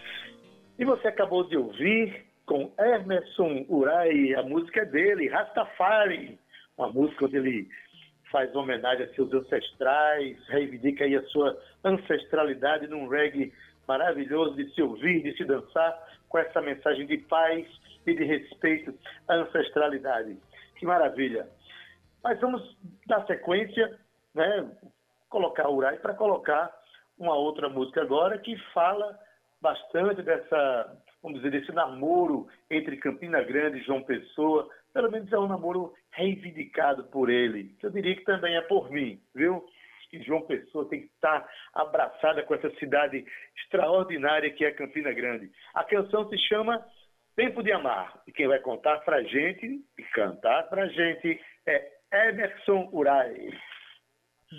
E 0.77 0.85
você 0.85 1.07
acabou 1.07 1.43
de 1.49 1.57
ouvir 1.57 2.27
com 2.45 2.71
Emerson 2.77 3.65
Urai, 3.67 4.35
a 4.35 4.43
música 4.43 4.81
é 4.81 4.85
dele, 4.85 5.27
Rastafari, 5.27 6.37
uma 6.77 6.91
música 6.91 7.25
onde 7.25 7.37
ele 7.37 7.67
faz 8.31 8.55
homenagem 8.55 9.07
a 9.07 9.13
seus 9.15 9.33
ancestrais, 9.33 10.37
reivindica 10.47 11.05
aí 11.05 11.15
a 11.15 11.23
sua 11.23 11.59
ancestralidade 11.83 12.85
num 12.85 13.07
reggae 13.07 13.51
maravilhoso 13.87 14.55
de 14.55 14.71
se 14.75 14.81
ouvir, 14.83 15.23
de 15.23 15.35
se 15.35 15.43
dançar, 15.43 16.07
com 16.29 16.37
essa 16.37 16.61
mensagem 16.61 17.07
de 17.07 17.17
paz 17.17 17.65
e 18.05 18.13
de 18.13 18.23
respeito 18.23 18.93
à 19.27 19.33
ancestralidade. 19.37 20.37
Que 20.75 20.85
maravilha! 20.85 21.47
Mas 22.23 22.39
vamos 22.39 22.77
dar 23.07 23.25
sequência, 23.25 23.97
né? 24.35 24.69
Colocar 25.29 25.69
Urai 25.69 25.97
para 25.97 26.13
colocar 26.13 26.73
uma 27.17 27.35
outra 27.35 27.69
música 27.69 28.01
agora 28.01 28.37
que 28.37 28.57
fala 28.73 29.17
bastante 29.61 30.21
dessa, 30.21 30.97
vamos 31.23 31.41
dizer, 31.41 31.51
desse 31.51 31.71
namoro 31.71 32.47
entre 32.69 32.97
Campina 32.97 33.41
Grande 33.41 33.79
e 33.79 33.83
João 33.83 34.03
Pessoa. 34.03 34.69
Pelo 34.93 35.11
menos 35.11 35.31
é 35.31 35.39
um 35.39 35.47
namoro 35.47 35.93
reivindicado 36.11 37.05
por 37.05 37.29
ele. 37.29 37.75
Eu 37.81 37.89
diria 37.89 38.15
que 38.15 38.23
também 38.23 38.55
é 38.55 38.61
por 38.61 38.89
mim, 38.91 39.19
viu? 39.33 39.65
Que 40.09 40.21
João 40.23 40.41
Pessoa 40.41 40.87
tem 40.87 41.01
que 41.01 41.07
estar 41.07 41.49
abraçada 41.73 42.43
com 42.43 42.53
essa 42.53 42.69
cidade 42.75 43.25
extraordinária 43.57 44.51
que 44.51 44.63
é 44.63 44.71
Campina 44.71 45.11
Grande. 45.11 45.51
A 45.73 45.83
canção 45.83 46.29
se 46.29 46.37
chama 46.47 46.85
Tempo 47.35 47.63
de 47.63 47.71
Amar. 47.71 48.21
E 48.27 48.31
quem 48.31 48.47
vai 48.47 48.59
contar 48.59 48.99
pra 48.99 49.23
gente 49.23 49.83
e 49.97 50.03
cantar 50.13 50.69
pra 50.69 50.87
gente 50.87 51.41
é 51.65 51.91
Emerson 52.29 52.87
Urai. 52.93 53.49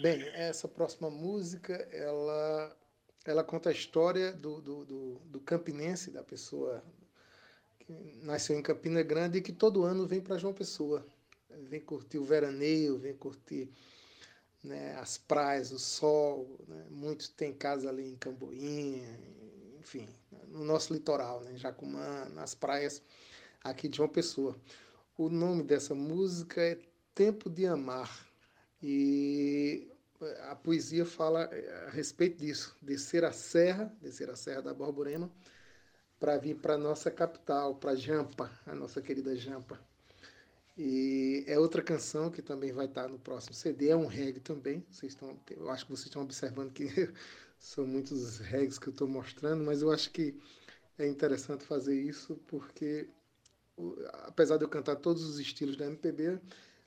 Bem, 0.02 0.22
essa 0.34 0.68
próxima 0.68 1.08
música, 1.08 1.74
ela, 1.90 2.76
ela 3.24 3.42
conta 3.42 3.70
a 3.70 3.72
história 3.72 4.30
do, 4.32 4.60
do, 4.60 4.84
do, 4.84 5.14
do 5.24 5.40
campinense, 5.40 6.10
da 6.10 6.22
pessoa 6.22 6.84
que 7.78 7.92
nasceu 8.22 8.58
em 8.58 8.62
Campina 8.62 9.02
Grande 9.02 9.38
e 9.38 9.42
que 9.42 9.52
todo 9.52 9.84
ano 9.84 10.06
vem 10.06 10.20
para 10.20 10.36
João 10.36 10.52
Pessoa. 10.52 11.06
Vem 11.62 11.80
curtir 11.80 12.18
o 12.18 12.24
veraneio, 12.24 12.98
vem 12.98 13.14
curtir 13.14 13.70
né, 14.62 14.94
as 14.96 15.16
praias, 15.16 15.72
o 15.72 15.78
sol. 15.78 16.58
Né? 16.68 16.86
Muitos 16.90 17.28
têm 17.28 17.54
casa 17.54 17.88
ali 17.88 18.10
em 18.10 18.16
Camboinha, 18.16 19.18
enfim, 19.80 20.06
no 20.48 20.62
nosso 20.62 20.92
litoral, 20.92 21.40
né, 21.40 21.52
em 21.52 21.56
Jacumã, 21.56 22.26
nas 22.34 22.54
praias 22.54 23.00
aqui 23.64 23.88
de 23.88 23.96
João 23.96 24.08
Pessoa. 24.08 24.54
O 25.16 25.30
nome 25.30 25.62
dessa 25.62 25.94
música 25.94 26.60
é 26.60 26.78
Tempo 27.14 27.48
de 27.48 27.64
Amar. 27.66 28.25
E 28.88 29.88
a 30.48 30.54
poesia 30.54 31.04
fala 31.04 31.50
a 31.88 31.90
respeito 31.90 32.38
disso, 32.38 32.76
descer 32.80 33.24
a 33.24 33.32
serra, 33.32 33.92
descer 34.00 34.30
a 34.30 34.36
serra 34.36 34.62
da 34.62 34.72
Borborema, 34.72 35.28
para 36.20 36.38
vir 36.38 36.54
para 36.54 36.74
a 36.74 36.78
nossa 36.78 37.10
capital, 37.10 37.74
para 37.74 37.96
Jampa, 37.96 38.48
a 38.64 38.76
nossa 38.76 39.02
querida 39.02 39.34
Jampa. 39.34 39.76
E 40.78 41.42
é 41.48 41.58
outra 41.58 41.82
canção 41.82 42.30
que 42.30 42.40
também 42.40 42.70
vai 42.70 42.86
estar 42.86 43.08
no 43.08 43.18
próximo 43.18 43.54
CD, 43.54 43.88
é 43.88 43.96
um 43.96 44.06
reggae 44.06 44.38
também. 44.38 44.86
Vocês 44.88 45.14
estão, 45.14 45.36
eu 45.50 45.68
acho 45.68 45.84
que 45.84 45.90
vocês 45.90 46.06
estão 46.06 46.22
observando 46.22 46.72
que 46.72 46.86
são 47.58 47.84
muitos 47.84 48.38
reggaes 48.38 48.78
que 48.78 48.86
eu 48.86 48.92
estou 48.92 49.08
mostrando, 49.08 49.64
mas 49.64 49.82
eu 49.82 49.90
acho 49.90 50.12
que 50.12 50.38
é 50.96 51.08
interessante 51.08 51.64
fazer 51.64 52.00
isso 52.00 52.36
porque, 52.46 53.08
apesar 54.28 54.58
de 54.58 54.64
eu 54.64 54.68
cantar 54.68 54.94
todos 54.94 55.24
os 55.24 55.40
estilos 55.40 55.76
da 55.76 55.86
MPB, 55.86 56.38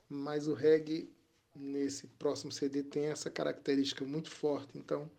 mas 0.07 0.47
o 0.47 0.53
reggae 0.53 1.13
nesse 1.59 2.07
próximo 2.07 2.51
CD 2.51 2.83
tem 2.83 3.05
essa 3.05 3.29
característica 3.29 4.05
muito 4.05 4.31
forte. 4.31 4.77
Então, 4.77 5.09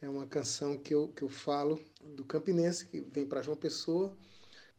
é 0.00 0.08
uma 0.08 0.26
canção 0.26 0.78
que 0.78 0.94
eu, 0.94 1.08
que 1.08 1.22
eu 1.22 1.28
falo 1.28 1.80
do 2.02 2.24
campinense 2.24 2.86
que 2.86 3.00
vem 3.00 3.26
para 3.26 3.42
João 3.42 3.56
Pessoa 3.56 4.16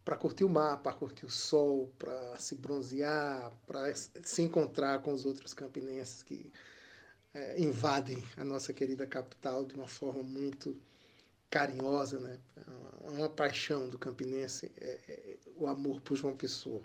para 0.06 0.16
curtir 0.16 0.44
o 0.44 0.50
mar, 0.50 0.78
para 0.84 0.94
curtir 0.94 1.26
o 1.26 1.32
sol, 1.32 1.92
para 1.98 2.38
se 2.38 2.54
bronzear, 2.54 3.52
para 3.66 3.94
se 3.96 4.42
encontrar 4.44 5.02
com 5.02 5.12
os 5.12 5.26
outros 5.26 5.52
campinenses 5.52 6.22
que 6.22 6.52
é, 7.34 7.60
invadem 7.60 8.24
a 8.38 8.46
nossa 8.46 8.72
querida 8.72 9.08
capital 9.08 9.66
de 9.66 9.74
uma 9.74 9.88
forma 9.88 10.22
muito 10.22 10.80
carinhosa, 11.50 12.20
né? 12.20 12.40
É 13.04 13.10
uma 13.10 13.30
paixão 13.30 13.90
do 13.90 13.98
campinense, 13.98 14.72
é, 14.78 15.00
é, 15.08 15.38
o 15.56 15.66
amor 15.66 16.00
por 16.02 16.16
João 16.16 16.38
Pessoa, 16.38 16.84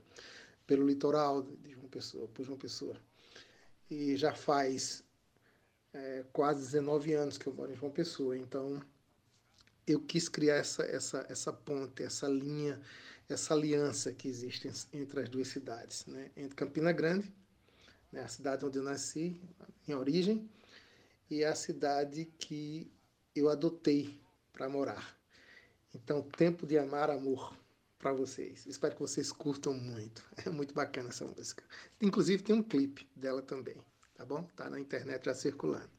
pelo 0.67 0.87
litoral 0.87 1.43
de 1.43 1.73
João 1.73 1.89
Pessoa, 1.89 2.27
por 2.29 2.45
João 2.45 2.59
Pessoa. 2.59 2.97
E 3.91 4.17
já 4.17 4.33
faz 4.33 5.03
é, 5.93 6.25
quase 6.33 6.65
19 6.67 7.13
anos 7.13 7.37
que 7.37 7.47
eu 7.47 7.53
moro 7.53 7.73
em 7.73 7.77
João 7.77 7.91
Pessoa, 7.91 8.37
então 8.37 8.81
eu 9.87 10.01
quis 10.01 10.29
criar 10.29 10.57
essa, 10.57 10.85
essa, 10.85 11.27
essa 11.29 11.53
ponte, 11.53 12.03
essa 12.03 12.29
linha, 12.29 12.81
essa 13.29 13.55
aliança 13.55 14.13
que 14.13 14.29
existe 14.29 14.71
entre 14.93 15.21
as 15.21 15.29
duas 15.29 15.49
cidades, 15.49 16.07
né? 16.07 16.31
entre 16.37 16.55
Campina 16.55 16.93
Grande, 16.93 17.33
né? 18.13 18.23
a 18.23 18.29
cidade 18.29 18.65
onde 18.65 18.79
eu 18.79 18.85
nasci, 18.85 19.41
em 19.89 19.95
origem, 19.95 20.49
e 21.29 21.45
a 21.45 21.55
cidade 21.55 22.27
que 22.39 22.93
eu 23.35 23.49
adotei 23.49 24.21
para 24.53 24.69
morar. 24.69 25.19
Então, 25.95 26.23
Tempo 26.23 26.67
de 26.67 26.79
Amar 26.79 27.11
Amor 27.11 27.57
para 28.01 28.13
vocês. 28.13 28.67
Espero 28.67 28.95
que 28.95 29.01
vocês 29.01 29.31
curtam 29.31 29.75
muito. 29.75 30.25
É 30.45 30.51
muito 30.51 30.75
bacana 30.75 31.11
essa 31.11 31.25
música. 31.25 31.63
Inclusive 32.01 32.43
tem 32.43 32.57
um 32.57 32.63
clipe 32.63 33.07
dela 33.15 33.43
também, 33.43 33.77
tá 34.15 34.25
bom? 34.25 34.43
Tá 34.57 34.69
na 34.69 34.81
internet 34.81 35.27
já 35.27 35.35
circulando. 35.35 35.91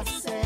hacer. 0.00 0.45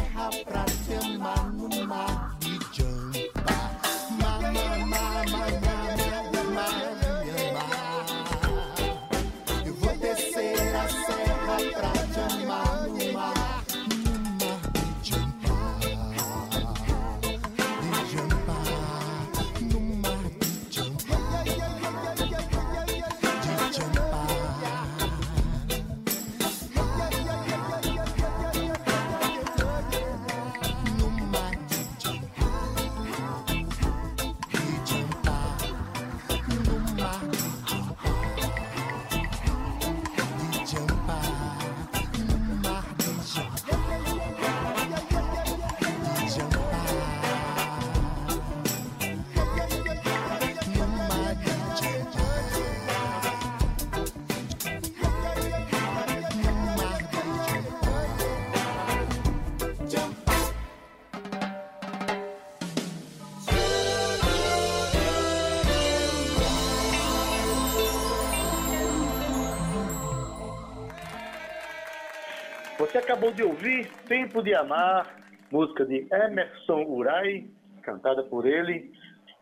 Você 72.81 72.97
acabou 72.97 73.31
de 73.31 73.43
ouvir 73.43 73.91
Tempo 74.09 74.43
de 74.43 74.55
Amar, 74.55 75.15
música 75.53 75.85
de 75.85 76.09
Emerson 76.11 76.83
Urai, 76.85 77.45
cantada 77.83 78.23
por 78.23 78.47
ele, 78.47 78.91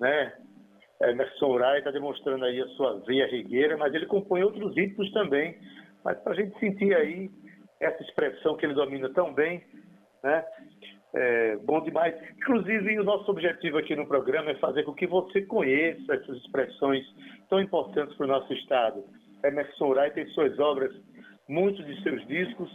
né? 0.01 0.33
Emerson 1.01 1.47
Urai 1.47 1.79
está 1.79 1.93
demonstrando 1.93 2.45
aí 2.45 2.61
a 2.61 2.67
sua 2.71 2.99
veia 3.07 3.29
regueira, 3.29 3.77
mas 3.77 3.95
ele 3.95 4.07
compõe 4.07 4.43
outros 4.43 4.75
ritmos 4.75 5.13
também. 5.13 5.57
Mas 6.05 6.19
para 6.19 6.33
a 6.33 6.35
gente 6.35 6.59
sentir 6.59 6.93
aí 6.97 7.31
essa 7.79 8.03
expressão 8.03 8.57
que 8.57 8.67
ele 8.67 8.75
domina 8.75 9.09
tão 9.11 9.33
bem, 9.33 9.63
né? 10.25 10.45
É, 11.15 11.57
bom 11.59 11.81
demais. 11.81 12.17
Inclusive, 12.39 12.99
o 12.99 13.05
nosso 13.05 13.31
objetivo 13.31 13.79
aqui 13.79 13.95
no 13.95 14.09
programa 14.09 14.51
é 14.51 14.57
fazer 14.57 14.83
com 14.83 14.93
que 14.93 15.07
você 15.07 15.43
conheça 15.43 16.13
essas 16.13 16.39
expressões 16.39 17.07
tão 17.49 17.61
importantes 17.61 18.17
para 18.17 18.25
o 18.25 18.29
nosso 18.29 18.53
Estado. 18.53 19.05
Emerson 19.45 19.87
Urai 19.87 20.11
tem 20.11 20.27
suas 20.31 20.59
obras, 20.59 20.93
muitos 21.49 21.87
de 21.87 22.03
seus 22.03 22.27
discos, 22.27 22.69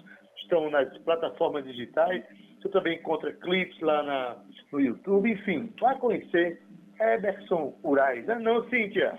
estão 0.43 0.69
nas 0.69 0.95
plataformas 0.99 1.65
digitais. 1.65 2.23
Você 2.61 2.69
também 2.69 2.97
encontra 2.97 3.33
clipes 3.33 3.79
lá 3.81 4.03
na, 4.03 4.37
no 4.71 4.79
YouTube. 4.79 5.31
Enfim, 5.31 5.73
vá 5.79 5.95
conhecer 5.95 6.61
Eberson 6.99 7.73
Urais. 7.83 8.25
Não, 8.25 8.63
é 8.63 8.69
Cíntia? 8.69 9.17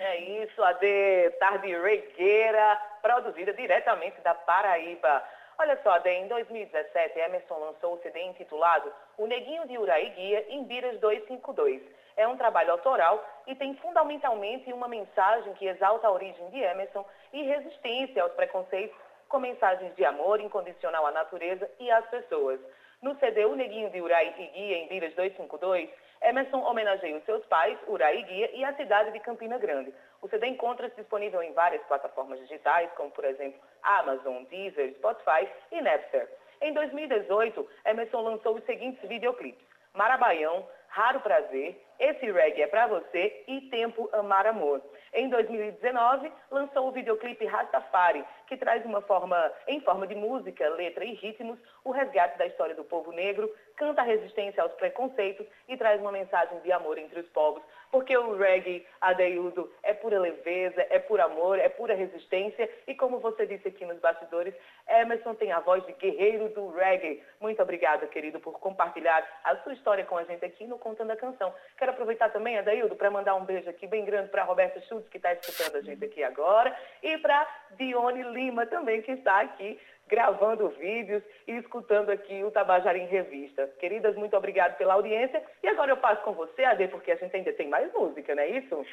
É 0.00 0.42
isso, 0.42 0.62
a 0.62 0.72
de 0.74 1.30
Tarde 1.38 1.68
Regueira, 1.68 2.80
produzida 3.02 3.52
diretamente 3.52 4.20
da 4.22 4.34
Paraíba. 4.34 5.22
Olha 5.58 5.78
só, 5.82 5.92
Adê, 5.92 6.10
em 6.18 6.28
2017, 6.28 7.18
Emerson 7.18 7.58
lançou 7.58 7.94
o 7.94 7.98
CD 8.02 8.22
intitulado 8.24 8.92
O 9.16 9.26
Neguinho 9.26 9.66
de 9.66 9.78
Uraí 9.78 10.10
Guia 10.10 10.44
em 10.50 10.64
Biras 10.64 11.00
252. 11.00 11.80
É 12.14 12.28
um 12.28 12.36
trabalho 12.36 12.72
autoral 12.72 13.24
e 13.46 13.54
tem 13.54 13.74
fundamentalmente 13.76 14.70
uma 14.72 14.86
mensagem 14.86 15.54
que 15.54 15.66
exalta 15.66 16.06
a 16.06 16.12
origem 16.12 16.50
de 16.50 16.58
Emerson 16.58 17.04
e 17.32 17.42
resistência 17.42 18.22
aos 18.22 18.32
preconceitos 18.32 18.96
com 19.28 19.38
mensagens 19.38 19.94
de 19.96 20.04
amor 20.04 20.40
incondicional 20.40 21.06
à 21.06 21.10
natureza 21.10 21.70
e 21.78 21.90
às 21.90 22.06
pessoas. 22.06 22.60
No 23.02 23.14
CD 23.18 23.44
O 23.44 23.54
Neguinho 23.54 23.90
de 23.90 24.00
Urai 24.00 24.34
e 24.38 24.46
Guia, 24.46 24.78
em 24.78 24.88
Biras 24.88 25.14
252, 25.14 25.90
Emerson 26.22 26.58
homenageia 26.58 27.16
os 27.16 27.24
seus 27.24 27.44
pais, 27.46 27.78
Urai 27.86 28.18
e 28.18 28.22
Guia, 28.22 28.50
e 28.54 28.64
a 28.64 28.74
cidade 28.74 29.12
de 29.12 29.20
Campina 29.20 29.58
Grande. 29.58 29.92
O 30.22 30.28
CD 30.28 30.46
encontra-se 30.46 30.96
disponível 30.96 31.42
em 31.42 31.52
várias 31.52 31.82
plataformas 31.84 32.40
digitais, 32.40 32.90
como, 32.96 33.10
por 33.10 33.24
exemplo, 33.24 33.60
Amazon, 33.82 34.44
Deezer, 34.44 34.94
Spotify 34.94 35.48
e 35.70 35.80
Napster. 35.82 36.28
Em 36.60 36.72
2018, 36.72 37.68
Emerson 37.84 38.22
lançou 38.22 38.56
os 38.56 38.64
seguintes 38.64 39.06
videoclipes. 39.08 39.66
Marabaião, 39.92 40.66
Raro 40.88 41.20
Prazer, 41.20 41.80
Esse 41.98 42.30
Reggae 42.30 42.62
é 42.62 42.66
Pra 42.66 42.86
Você 42.86 43.44
e 43.46 43.62
Tempo 43.62 44.08
Amar 44.12 44.46
Amor. 44.46 44.82
Em 45.14 45.30
2019, 45.30 46.30
lançou 46.50 46.88
o 46.88 46.92
videoclipe 46.92 47.46
Rastafari, 47.46 48.24
que 48.46 48.56
traz 48.56 48.84
uma 48.84 49.00
forma, 49.00 49.50
em 49.66 49.80
forma 49.80 50.06
de 50.06 50.14
música, 50.14 50.68
letra 50.68 51.04
e 51.04 51.14
ritmos, 51.14 51.58
o 51.84 51.90
resgate 51.90 52.36
da 52.36 52.46
história 52.46 52.74
do 52.74 52.84
povo 52.84 53.12
negro, 53.12 53.50
canta 53.76 54.02
a 54.02 54.04
resistência 54.04 54.62
aos 54.62 54.72
preconceitos 54.72 55.46
e 55.68 55.76
traz 55.76 56.00
uma 56.00 56.12
mensagem 56.12 56.60
de 56.60 56.70
amor 56.70 56.98
entre 56.98 57.20
os 57.20 57.28
povos, 57.30 57.62
porque 57.96 58.14
o 58.14 58.36
reggae, 58.36 58.86
Adeildo, 59.00 59.72
é 59.82 59.94
pura 59.94 60.20
leveza, 60.20 60.86
é 60.90 60.98
puro 60.98 61.22
amor, 61.22 61.58
é 61.58 61.66
pura 61.70 61.94
resistência 61.94 62.68
e 62.86 62.94
como 62.94 63.20
você 63.20 63.46
disse 63.46 63.68
aqui 63.68 63.86
nos 63.86 63.98
bastidores, 64.00 64.54
Emerson 64.86 65.34
tem 65.34 65.50
a 65.50 65.60
voz 65.60 65.82
de 65.86 65.94
guerreiro 65.94 66.50
do 66.50 66.68
reggae. 66.72 67.22
Muito 67.40 67.62
obrigada, 67.62 68.06
querido, 68.06 68.38
por 68.38 68.60
compartilhar 68.60 69.26
a 69.42 69.56
sua 69.62 69.72
história 69.72 70.04
com 70.04 70.18
a 70.18 70.24
gente 70.24 70.44
aqui 70.44 70.66
no 70.66 70.78
Contando 70.78 71.12
a 71.12 71.16
Canção. 71.16 71.54
Quero 71.78 71.92
aproveitar 71.92 72.28
também, 72.28 72.58
Adeildo, 72.58 72.96
para 72.96 73.10
mandar 73.10 73.34
um 73.34 73.46
beijo 73.46 73.70
aqui 73.70 73.86
bem 73.86 74.04
grande 74.04 74.28
para 74.28 74.44
Roberta 74.44 74.78
Schultz, 74.82 75.08
que 75.08 75.16
está 75.16 75.32
escutando 75.32 75.76
a 75.76 75.80
gente 75.80 76.04
aqui 76.04 76.22
agora, 76.22 76.78
e 77.02 77.16
para 77.16 77.48
Dione 77.78 78.24
Lima 78.24 78.66
também, 78.66 79.00
que 79.00 79.12
está 79.12 79.40
aqui 79.40 79.80
gravando 80.08 80.68
vídeos 80.70 81.22
e 81.46 81.52
escutando 81.52 82.10
aqui 82.10 82.42
o 82.44 82.50
Tabajara 82.50 82.98
em 82.98 83.06
Revista. 83.06 83.66
Queridas, 83.78 84.14
muito 84.16 84.36
obrigado 84.36 84.76
pela 84.76 84.94
audiência. 84.94 85.42
E 85.62 85.68
agora 85.68 85.90
eu 85.90 85.96
passo 85.96 86.22
com 86.22 86.32
você, 86.32 86.64
Ade, 86.64 86.88
porque 86.88 87.10
a 87.10 87.16
gente 87.16 87.34
ainda 87.34 87.52
tem 87.52 87.68
mais 87.68 87.92
música, 87.92 88.34
não 88.34 88.42
é 88.42 88.50
isso? 88.50 88.84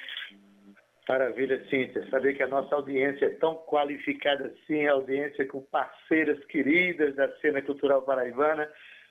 Maravilha, 1.07 1.63
Cíntia. 1.69 2.07
Saber 2.09 2.33
que 2.33 2.43
a 2.43 2.47
nossa 2.47 2.73
audiência 2.75 3.25
é 3.25 3.29
tão 3.31 3.55
qualificada 3.55 4.45
assim, 4.47 4.87
audiência 4.87 5.45
com 5.47 5.61
parceiras 5.61 6.43
queridas 6.45 7.13
da 7.15 7.29
cena 7.39 7.61
cultural 7.61 8.01
paraibana. 8.03 8.69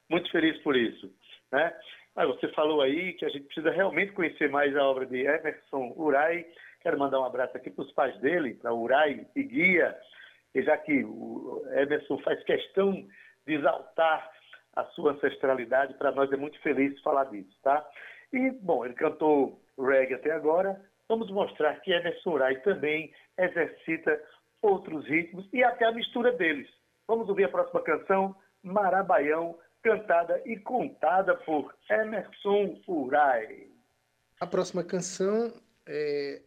Muito 0.08 0.30
feliz 0.30 0.56
por 0.62 0.74
isso. 0.74 1.12
Né? 1.50 1.72
Mas 2.14 2.28
você 2.28 2.48
falou 2.48 2.80
aí 2.80 3.12
que 3.14 3.24
a 3.24 3.28
gente 3.28 3.44
precisa 3.44 3.70
realmente 3.70 4.12
conhecer 4.12 4.48
mais 4.48 4.74
a 4.76 4.84
obra 4.84 5.06
de 5.06 5.20
Emerson 5.20 5.92
Urai. 5.96 6.46
Quero 6.80 6.98
mandar 6.98 7.20
um 7.20 7.24
abraço 7.24 7.56
aqui 7.56 7.70
para 7.70 7.84
os 7.84 7.92
pais 7.92 8.18
dele, 8.20 8.54
para 8.54 8.72
Urai 8.74 9.26
e 9.36 9.42
Guia, 9.42 9.96
já 10.54 10.76
que 10.76 11.04
o 11.04 11.64
Emerson 11.72 12.18
faz 12.18 12.42
questão 12.44 12.92
de 13.46 13.54
exaltar 13.54 14.30
a 14.74 14.84
sua 14.86 15.12
ancestralidade, 15.12 15.94
para 15.94 16.12
nós 16.12 16.30
é 16.32 16.36
muito 16.36 16.60
feliz 16.60 17.00
falar 17.02 17.24
disso, 17.24 17.56
tá? 17.62 17.86
E, 18.32 18.50
bom, 18.50 18.84
ele 18.84 18.94
cantou 18.94 19.62
reggae 19.78 20.14
até 20.14 20.32
agora, 20.32 20.80
vamos 21.08 21.30
mostrar 21.30 21.80
que 21.80 21.92
Emerson 21.92 22.30
Urai 22.30 22.56
também 22.60 23.12
exercita 23.38 24.20
outros 24.60 25.06
ritmos 25.06 25.48
e 25.52 25.62
até 25.62 25.86
a 25.86 25.92
mistura 25.92 26.32
deles. 26.32 26.68
Vamos 27.06 27.28
ouvir 27.28 27.44
a 27.44 27.48
próxima 27.48 27.82
canção, 27.82 28.34
Marabaião, 28.62 29.58
cantada 29.82 30.40
e 30.46 30.56
contada 30.58 31.34
por 31.36 31.74
Emerson 31.90 32.80
Urai. 32.86 33.66
A 34.40 34.46
próxima 34.46 34.84
canção 34.84 35.52
é 35.86 36.42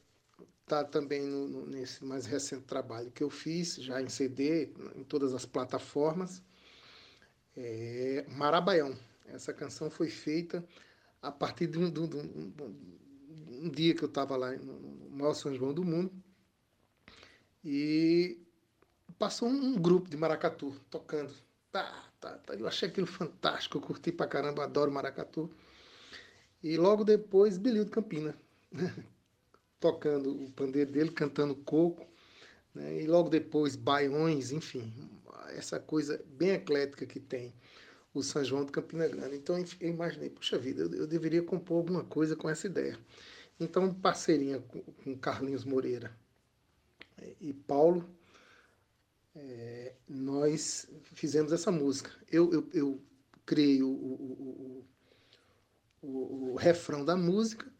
Está 0.65 0.83
também 0.83 1.21
no, 1.21 1.47
no, 1.47 1.65
nesse 1.67 2.03
mais 2.03 2.25
recente 2.25 2.63
trabalho 2.63 3.11
que 3.11 3.23
eu 3.23 3.29
fiz, 3.29 3.75
já 3.75 4.01
em 4.01 4.09
CD, 4.09 4.73
em 4.95 5.03
todas 5.03 5.31
as 5.31 5.45
plataformas. 5.45 6.41
É 7.55 8.25
Marabaião. 8.29 8.97
Essa 9.27 9.53
canção 9.53 9.91
foi 9.91 10.09
feita 10.09 10.65
a 11.21 11.31
partir 11.31 11.67
de 11.67 11.77
um, 11.77 11.91
de 11.91 11.99
um, 11.99 12.07
de 12.07 12.17
um, 12.17 12.73
um 13.65 13.69
dia 13.69 13.93
que 13.93 14.03
eu 14.03 14.07
estava 14.07 14.35
lá 14.35 14.53
no 14.53 15.07
maior 15.11 15.35
São 15.35 15.53
João 15.53 15.71
do 15.71 15.83
mundo 15.83 16.11
e 17.63 18.43
passou 19.19 19.47
um 19.47 19.75
grupo 19.79 20.09
de 20.09 20.17
maracatu 20.17 20.75
tocando. 20.89 21.31
Tá, 21.71 22.09
tá, 22.19 22.39
tá. 22.39 22.55
Eu 22.55 22.67
achei 22.67 22.89
aquilo 22.89 23.05
fantástico, 23.05 23.77
eu 23.77 23.81
curti 23.81 24.11
pra 24.11 24.25
caramba, 24.25 24.63
adoro 24.63 24.91
maracatu. 24.91 25.47
E 26.63 26.75
logo 26.75 27.03
depois, 27.03 27.59
Belil 27.59 27.85
de 27.85 27.91
Campina, 27.91 28.35
tocando 29.79 30.31
o 30.31 30.51
pandeiro 30.51 30.91
dele, 30.91 31.11
cantando 31.11 31.55
coco, 31.55 32.07
né? 32.73 33.01
e 33.01 33.07
logo 33.07 33.29
depois 33.29 33.75
baiões, 33.75 34.51
enfim, 34.51 34.93
essa 35.49 35.79
coisa 35.79 36.23
bem 36.27 36.51
eclética 36.51 37.05
que 37.05 37.19
tem 37.19 37.53
o 38.13 38.23
São 38.23 38.43
João 38.43 38.65
de 38.65 38.71
Campina 38.71 39.07
Grande. 39.07 39.35
Então 39.35 39.57
eu 39.79 39.89
imaginei, 39.89 40.29
puxa 40.29 40.57
vida, 40.57 40.83
eu, 40.83 40.93
eu 40.93 41.07
deveria 41.07 41.43
compor 41.43 41.77
alguma 41.77 42.03
coisa 42.03 42.35
com 42.35 42.49
essa 42.49 42.67
ideia. 42.67 42.97
Então, 43.59 43.93
parceirinha 43.93 44.59
com, 44.59 44.81
com 44.81 45.17
Carlinhos 45.17 45.63
Moreira 45.63 46.15
e 47.39 47.53
Paulo, 47.53 48.07
é, 49.35 49.93
nós 50.07 50.87
fizemos 51.03 51.51
essa 51.51 51.71
música. 51.71 52.11
Eu, 52.29 52.51
eu, 52.53 52.69
eu 52.73 53.01
criei 53.45 53.81
o, 53.81 53.89
o, 53.89 54.85
o, 56.01 56.51
o 56.51 56.55
refrão 56.55 57.03
da 57.03 57.15
música 57.15 57.71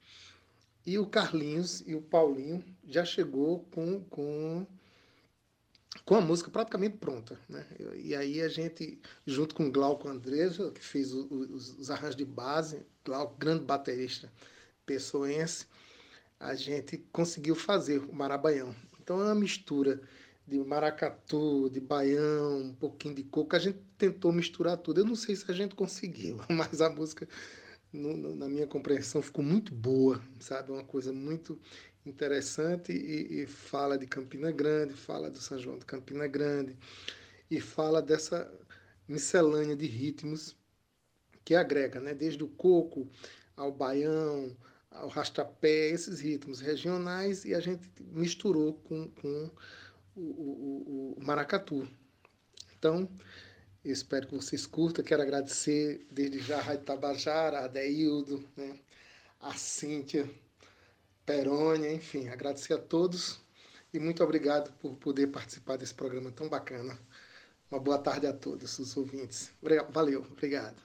e 0.86 1.00
o 1.00 1.06
Carlinhos 1.06 1.84
e 1.88 1.95
o 1.95 2.02
Paulinho 2.02 2.63
já 2.88 3.04
chegou 3.04 3.65
com, 3.71 4.02
com, 4.04 4.67
com 6.06 6.15
a 6.15 6.21
música 6.21 6.52
praticamente 6.52 6.98
pronta. 6.98 7.39
Né? 7.50 7.65
E 7.95 8.15
aí 8.15 8.41
a 8.41 8.48
gente, 8.48 9.00
junto 9.26 9.56
com 9.56 9.67
o 9.67 9.71
Glauco 9.71 10.08
Andresa, 10.08 10.71
que 10.71 10.84
fez 10.84 11.12
os, 11.12 11.80
os, 11.80 11.89
arranjos 11.89 12.15
de 12.15 12.26
base, 12.26 12.86
Glauco, 13.04 13.36
grande 13.38 13.63
baterista 13.63 14.32
pessoense, 14.86 15.65
a 16.39 16.54
gente 16.54 16.98
conseguiu 17.12 17.56
fazer 17.56 18.00
o 18.00 18.13
Marabaião. 18.13 18.76
Então 19.02 19.19
é 19.21 19.26
uma 19.26 19.36
mistura 19.36 20.02
de 20.48 20.60
maracatu, 20.60 21.69
de 21.71 21.80
baião, 21.80 22.60
um 22.60 22.74
pouquinho 22.74 23.15
de 23.15 23.24
coco. 23.24 23.56
A 23.56 23.60
gente 23.60 23.80
tentou 23.98 24.32
misturar 24.32 24.78
tudo. 24.78 25.02
Eu 25.02 25.06
não 25.06 25.15
sei 25.15 25.36
se 25.36 25.50
a 25.50 25.54
gente 25.54 25.74
conseguiu, 25.74 26.39
mas 26.50 26.82
a 26.82 26.89
música 26.89 27.28
no, 27.95 28.36
na 28.36 28.47
minha 28.47 28.67
compreensão, 28.67 29.21
ficou 29.21 29.43
muito 29.43 29.73
boa, 29.73 30.21
sabe? 30.39 30.71
Uma 30.71 30.84
coisa 30.84 31.12
muito 31.12 31.60
interessante 32.05 32.91
e, 32.91 33.41
e, 33.41 33.47
fala 33.47 33.97
de 33.97 34.05
Campina 34.05 34.51
Grande, 34.51 34.93
fala 34.93 35.29
do 35.29 35.39
São 35.39 35.58
João 35.58 35.77
de 35.77 35.86
Campina 35.86 36.27
Grande 36.27 36.75
e 37.49 37.60
fala 37.60 38.01
dessa 38.01 38.51
miscelânea 39.08 39.75
de 39.75 39.86
ritmos 39.86 40.55
que 41.43 41.55
agrega, 41.55 41.99
né? 41.99 42.13
Desde 42.13 42.43
o 42.43 42.47
coco 42.47 43.08
ao 43.55 43.71
baião, 43.71 44.55
ao 44.91 45.08
rastapé, 45.08 45.89
esses 45.89 46.19
ritmos 46.19 46.60
regionais 46.60 47.45
e 47.45 47.53
a 47.53 47.60
gente 47.60 47.89
misturou 47.99 48.73
com, 48.73 49.10
com 49.10 49.51
o, 50.15 50.21
o, 50.21 51.15
o 51.17 51.23
maracatu. 51.23 51.88
Então, 52.77 53.10
espero 53.91 54.28
que 54.28 54.36
vocês 54.36 54.65
curtam. 54.65 55.04
Quero 55.04 55.21
agradecer 55.21 56.06
desde 56.12 56.39
já 56.39 56.58
a 56.58 56.62
Rádio 56.62 56.86
Tabajara, 56.86 57.65
a 57.65 57.67
Deildo, 57.67 58.43
né? 58.58 58.80
a 59.39 59.54
Cíntia, 59.54 60.30
Perônia, 61.26 61.93
enfim, 61.93 62.28
agradecer 62.30 62.74
a 62.74 62.78
todos 62.78 63.39
e 63.93 64.00
muito 64.00 64.24
obrigado 64.24 64.71
por 64.80 64.95
poder 64.95 65.28
participar 65.28 65.78
desse 65.78 65.93
programa 65.93 66.32
tão 66.32 66.50
bacana. 66.50 66.98
Uma 67.69 67.80
boa 67.80 67.98
tarde 67.98 68.28
a 68.28 68.34
todos 68.34 68.78
os 68.80 68.95
ouvintes. 68.98 69.51
Valeu, 69.91 70.26
obrigado. 70.32 70.82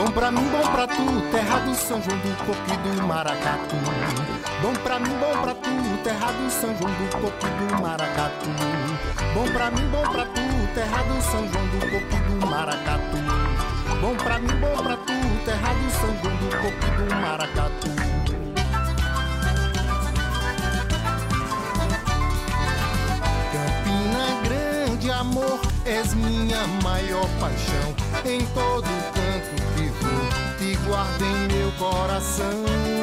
Bom 0.00 0.10
pra 0.12 0.30
mim, 0.30 0.48
bom 0.48 0.66
pra 0.72 0.86
tu, 0.86 1.20
terra 1.30 1.58
do 1.58 1.74
São 1.74 2.02
João 2.02 2.16
do 2.20 2.34
Coco 2.46 2.54
do 2.54 3.06
Maracatu. 3.06 3.76
Bom 4.62 4.72
pra 4.82 4.98
mim, 4.98 5.10
bom 5.20 5.42
pra 5.42 5.54
tu, 5.54 6.02
terra 6.02 6.32
do 6.32 6.50
São 6.50 6.74
João 6.74 6.90
do 6.90 7.18
Coco 7.18 7.46
do 7.46 7.82
Maracatu. 7.82 8.48
Bom 9.34 9.44
pra 9.52 9.70
mim, 9.70 9.86
bom 9.90 10.02
pra 10.10 10.24
tu, 10.24 10.40
terra 10.74 11.02
do 11.02 11.20
São 11.20 11.46
João 11.52 11.66
do 11.66 11.80
Coco 11.90 12.30
do 12.30 12.46
Maracatu. 12.46 13.18
Bom 14.00 14.16
pra 14.16 14.38
mim, 14.38 14.56
bom 14.58 14.82
pra 14.82 14.96
tu, 14.96 15.44
terra 15.44 15.74
do 15.74 15.90
São 15.90 16.16
João 16.22 16.36
do 16.36 16.48
Coco 16.56 16.90
do 16.96 17.14
Maracatu. 17.16 17.90
Campina 23.52 24.40
Grande, 24.44 25.10
amor, 25.10 25.60
és 25.84 26.14
minha 26.14 26.66
maior 26.82 27.28
paixão. 27.38 27.94
Em 28.24 28.46
todo 28.46 28.84
canto 29.12 29.69
guardo 30.86 31.22
em 31.22 31.48
meu 31.48 31.72
coração 31.72 33.00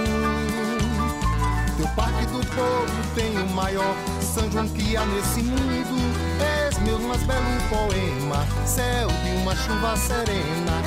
Parque 1.97 2.28
do 2.28 2.45
Povo 2.55 3.15
tem 3.15 3.36
o 3.41 3.49
maior 3.55 3.95
São 4.21 4.49
João 4.51 4.67
que 4.69 4.95
há 4.95 5.03
nesse 5.03 5.41
mundo. 5.41 6.15
És 6.39 6.78
meu 6.78 6.99
mais 6.99 7.23
belo 7.23 7.41
poema, 7.71 8.45
céu 8.67 9.07
de 9.07 9.41
uma 9.41 9.55
chuva 9.55 9.97
serena. 9.97 10.84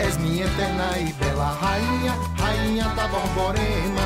És 0.00 0.16
minha 0.16 0.46
eterna 0.46 0.98
e 0.98 1.12
bela 1.12 1.56
rainha, 1.60 2.12
rainha 2.36 2.88
da 2.88 3.06
Borborema. 3.06 4.02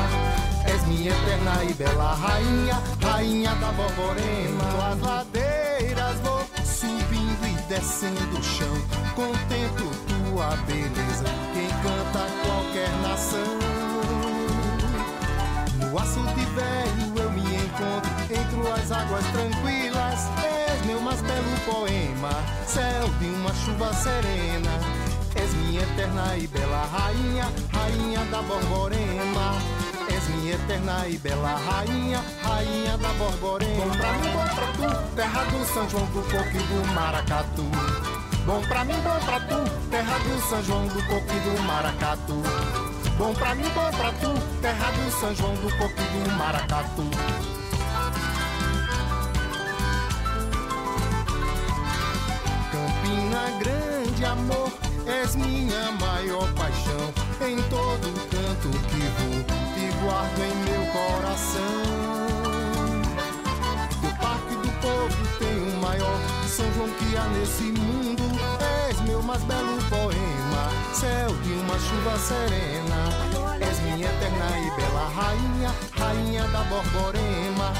És 0.67 0.85
minha 0.85 1.09
eterna 1.09 1.63
e 1.67 1.73
bela 1.73 2.13
rainha, 2.13 2.79
rainha 3.01 3.55
da 3.55 3.71
Borborema. 3.71 4.91
As 4.91 4.99
ladeiras 5.01 6.19
vou 6.23 6.45
subindo 6.63 7.47
e 7.47 7.55
descendo 7.67 8.37
o 8.37 8.43
chão, 8.43 8.77
contemplo 9.15 10.12
tua 10.33 10.55
beleza, 10.65 11.25
quem 11.53 11.67
canta 11.67 12.27
qualquer 12.43 12.89
nação. 13.03 13.59
No 15.79 15.99
açude 15.99 16.45
velho 16.55 17.21
eu 17.21 17.31
me 17.31 17.55
encontro, 17.55 18.11
entre 18.23 18.71
as 18.71 18.91
águas 18.91 19.23
tranquilas, 19.27 20.27
és 20.43 20.85
meu 20.87 20.99
mais 21.01 21.21
belo 21.21 21.59
poema, 21.67 22.31
céu 22.65 23.07
de 23.19 23.27
uma 23.27 23.53
chuva 23.53 23.93
serena. 23.93 24.71
És 25.35 25.53
minha 25.53 25.81
eterna 25.81 26.35
e 26.37 26.47
bela 26.47 26.87
rainha, 26.91 27.51
rainha 27.71 28.25
da 28.25 28.41
Borborema. 28.41 29.53
És 30.09 30.27
minha 30.29 30.55
eterna 30.55 31.07
e 31.07 31.17
bela 31.17 31.59
rainha, 31.67 32.23
rainha 32.43 32.97
da 32.97 33.09
Borborema. 33.13 33.85
Bom 33.85 33.97
pra 33.97 34.13
mim, 34.13 34.31
bom 34.31 34.55
pra 34.55 34.67
tu, 34.73 35.15
terra 35.15 35.43
do 35.43 35.65
São 35.73 35.89
João 35.89 36.05
do 36.07 36.21
Coco 36.23 36.55
e 36.55 36.63
do 36.63 36.93
Maracatu. 36.93 38.12
Bom 38.45 38.61
pra 38.67 38.83
mim, 38.83 38.95
bom 38.95 39.25
pra 39.25 39.39
tu, 39.39 39.89
terra 39.89 40.17
do 40.19 40.49
São 40.49 40.61
João 40.63 40.85
do 40.87 41.01
Coco 41.07 41.33
e 41.33 41.39
do 41.39 41.63
Maracatu. 41.63 42.43
Bom 43.17 43.33
pra 43.33 43.55
mim, 43.55 43.63
bom 43.73 43.89
pra 43.97 44.11
tu, 44.11 44.33
terra 44.61 44.91
do 44.91 45.11
São 45.11 45.33
João 45.33 45.55
do 45.55 45.77
Coco 45.77 45.95
e 45.97 46.29
do 46.29 46.31
Maracatu. 46.31 47.03
Campina 52.69 53.59
Grande, 53.59 54.25
amor, 54.25 54.73
és 55.07 55.35
minha 55.37 55.91
maior 55.93 56.51
paixão. 56.53 57.13
Em 57.47 57.61
todo 57.69 58.13
canto 58.29 58.69
que 58.89 58.99
vou, 59.19 59.43
te 59.73 59.85
guardo 60.03 60.39
em 60.39 60.55
meu 60.65 60.85
coração. 60.91 61.92
Que 66.83 67.15
há 67.17 67.23
nesse 67.29 67.71
mundo. 67.79 68.23
És 68.89 68.99
meu 69.01 69.23
mais 69.23 69.41
belo 69.43 69.81
poema, 69.89 70.69
céu 70.93 71.33
de 71.41 71.53
uma 71.53 71.79
chuva 71.79 72.19
serena. 72.19 73.09
És 73.61 73.79
minha 73.79 74.05
eterna 74.09 74.57
e 74.59 74.69
bela 74.75 75.09
rainha, 75.15 75.73
rainha 75.97 76.43
da 76.49 76.59
Borborema. 76.65 77.71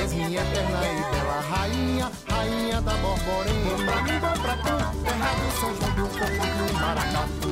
És 0.00 0.12
minha 0.12 0.40
eterna 0.40 0.80
e 0.86 1.02
bela 1.12 1.40
rainha, 1.50 2.12
rainha 2.30 2.80
da 2.80 2.92
Borborema. 2.92 3.76
Bom 3.76 3.84
pra 3.84 4.02
mim, 4.02 4.18
bom 4.20 4.40
pra 4.40 4.56
tu, 4.56 4.74
terra 5.02 5.30
do 5.34 5.50
São 5.60 5.74
João 5.74 5.92
do 5.96 6.06
Coco 6.08 6.46
do 6.56 6.72
Maracatu. 6.80 7.48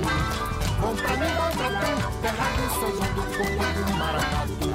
Bom 0.81 0.95
pra 0.95 1.17
mim, 1.17 1.33
bom 1.35 1.51
pra 1.57 1.69
tu, 1.81 1.93
terra 2.23 2.49
do 2.55 2.65
São 2.81 2.91
João 2.95 3.11
do 3.15 3.23
Coco 3.37 3.65
do 3.75 3.85
Maracatu. 3.99 4.69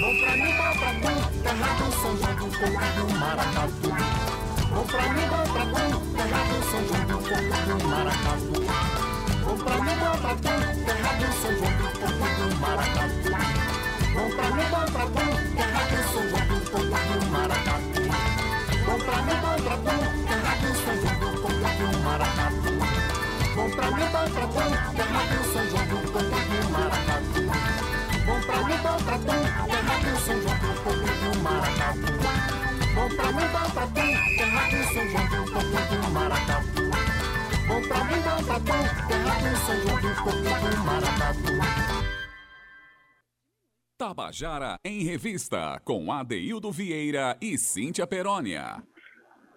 Bom 0.00 0.14
pra 0.20 0.32
mim, 0.36 0.52
bom 0.56 0.72
pra 0.78 0.90
tu, 1.02 1.12
terra 1.42 1.70
do 1.74 1.86
São 1.92 2.12
João 2.16 2.34
do 2.34 2.46
Coco 2.58 2.86
do 2.96 3.18
Maracatu. 3.18 4.33
Bom 4.74 4.82
pra 4.86 5.02
mim, 5.02 5.26
bom 5.28 5.46
pra 5.52 5.64
tu, 5.66 6.00
terra 6.16 6.42
do 6.44 6.58
São 6.68 6.82
João 6.88 7.04
do 7.06 7.14
Coco 7.14 7.56
do 7.64 7.74
Maracatu. 7.88 8.58
Bom 9.44 9.56
pra 9.56 9.74
mim, 9.78 9.94
bom 10.00 10.16
pra 10.18 10.34
tu, 10.34 10.52
terra 10.84 11.12
do 11.14 11.28
São 11.32 11.52
João 11.54 11.72
do 11.78 11.86
Coco 11.94 12.26
do 12.34 12.46
Maracatu. 12.58 13.30
Bom 14.14 14.28
pra 14.34 14.46
mim, 14.50 14.66
bom 14.70 14.86
pra 14.92 15.04
tu, 15.06 15.24
terra 15.54 15.82
do 15.86 15.98
São 16.12 16.24
João 16.28 16.44
do 16.48 16.58
Coco 16.70 16.98
do 17.06 17.26
Maracatu. 17.30 18.02
Bom 18.84 18.98
pra 18.98 19.16
mim, 19.22 19.36
bom 19.40 19.56
pra 19.62 19.76
tu, 19.76 19.94
terra 20.26 20.54
do 20.58 20.70
São 20.74 20.94
João 21.00 21.14
do 21.20 21.28
Coco 21.40 21.54
do 21.54 21.86
Maracatu. 22.02 22.70
Bom 23.54 23.68
pra 23.70 23.86
mim, 23.92 24.06
bom 24.10 24.26
pra 24.34 24.46
tu, 24.48 24.62
terra 24.96 25.22
do 25.24 25.38
São 25.52 25.64
João 25.70 25.86
do 25.86 25.98
Coco 26.10 26.34
do 26.50 26.58
Maracatu. 26.74 27.40
Bom 28.26 28.40
pra 28.40 28.58
mim, 28.64 28.78
bom 28.82 28.98
pra 29.04 29.16
tu, 29.18 29.34
terra 29.70 29.94
São 30.18 30.36
João 30.42 30.58
do 30.58 30.70
Coco 30.82 30.98
do 30.98 31.42
Maracatu. 31.42 32.73
Bom 33.04 33.10
pra 33.16 33.26
mim, 33.26 33.46
bom 33.52 33.68
pra 33.74 33.86
tu, 33.86 34.00
terra 34.38 34.64
do 34.70 34.80
São 34.94 35.04
João 35.10 35.26
do 35.28 35.44
Coco 35.52 35.76
do 35.92 36.10
Maracatu. 36.10 36.80
Bom 37.68 37.82
pra 37.86 38.00
mim, 38.04 38.20
bom 38.24 38.40
pra 38.46 38.58
tu, 38.60 38.76
terra 39.08 39.34
do 39.44 39.56
São 39.58 39.76
João 39.82 40.00
do 40.00 40.12
Coco 40.24 40.40
do 40.40 40.84
Maracatu. 40.86 41.52
Tabajara 43.98 44.78
em 44.82 45.04
Revista, 45.04 45.78
com 45.84 46.10
Adeildo 46.10 46.72
Vieira 46.72 47.36
e 47.42 47.58
Cíntia 47.58 48.06
Perónia. 48.06 48.82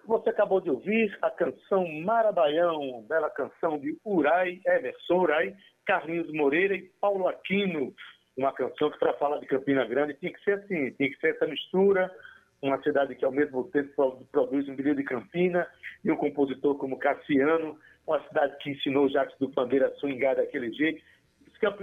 Você 0.06 0.28
acabou 0.28 0.60
de 0.60 0.68
ouvir 0.68 1.16
a 1.22 1.30
canção 1.30 1.88
Marabaião, 2.04 3.02
bela 3.08 3.30
canção 3.30 3.78
de 3.78 3.98
Urai, 4.04 4.60
Emerson 4.66 5.14
Urai, 5.14 5.56
Carlinhos 5.86 6.30
Moreira 6.34 6.74
e 6.74 6.82
Paulo 7.00 7.26
Aquino. 7.26 7.94
Uma 8.36 8.52
canção 8.52 8.90
que, 8.90 8.98
para 8.98 9.14
falar 9.14 9.38
de 9.38 9.46
Campina 9.46 9.86
Grande, 9.86 10.12
tinha 10.20 10.34
que 10.34 10.44
ser 10.44 10.58
assim, 10.58 10.90
tinha 10.90 11.10
que 11.10 11.18
ser 11.18 11.34
essa 11.34 11.46
mistura. 11.46 12.14
Uma 12.60 12.82
cidade 12.82 13.14
que, 13.14 13.24
ao 13.24 13.30
mesmo 13.30 13.64
tempo, 13.70 14.26
produz 14.32 14.68
um 14.68 14.74
brilho 14.74 14.96
de 14.96 15.04
Campina 15.04 15.66
e 16.04 16.10
um 16.10 16.16
compositor 16.16 16.76
como 16.76 16.98
Cassiano. 16.98 17.78
Uma 18.06 18.20
cidade 18.26 18.56
que 18.58 18.70
ensinou 18.70 19.08
Jacques 19.08 19.38
do 19.38 19.50
Pandeiro 19.50 19.86
a 19.86 19.90
swingar 19.96 20.36
daquele 20.36 20.72
jeito. 20.72 21.02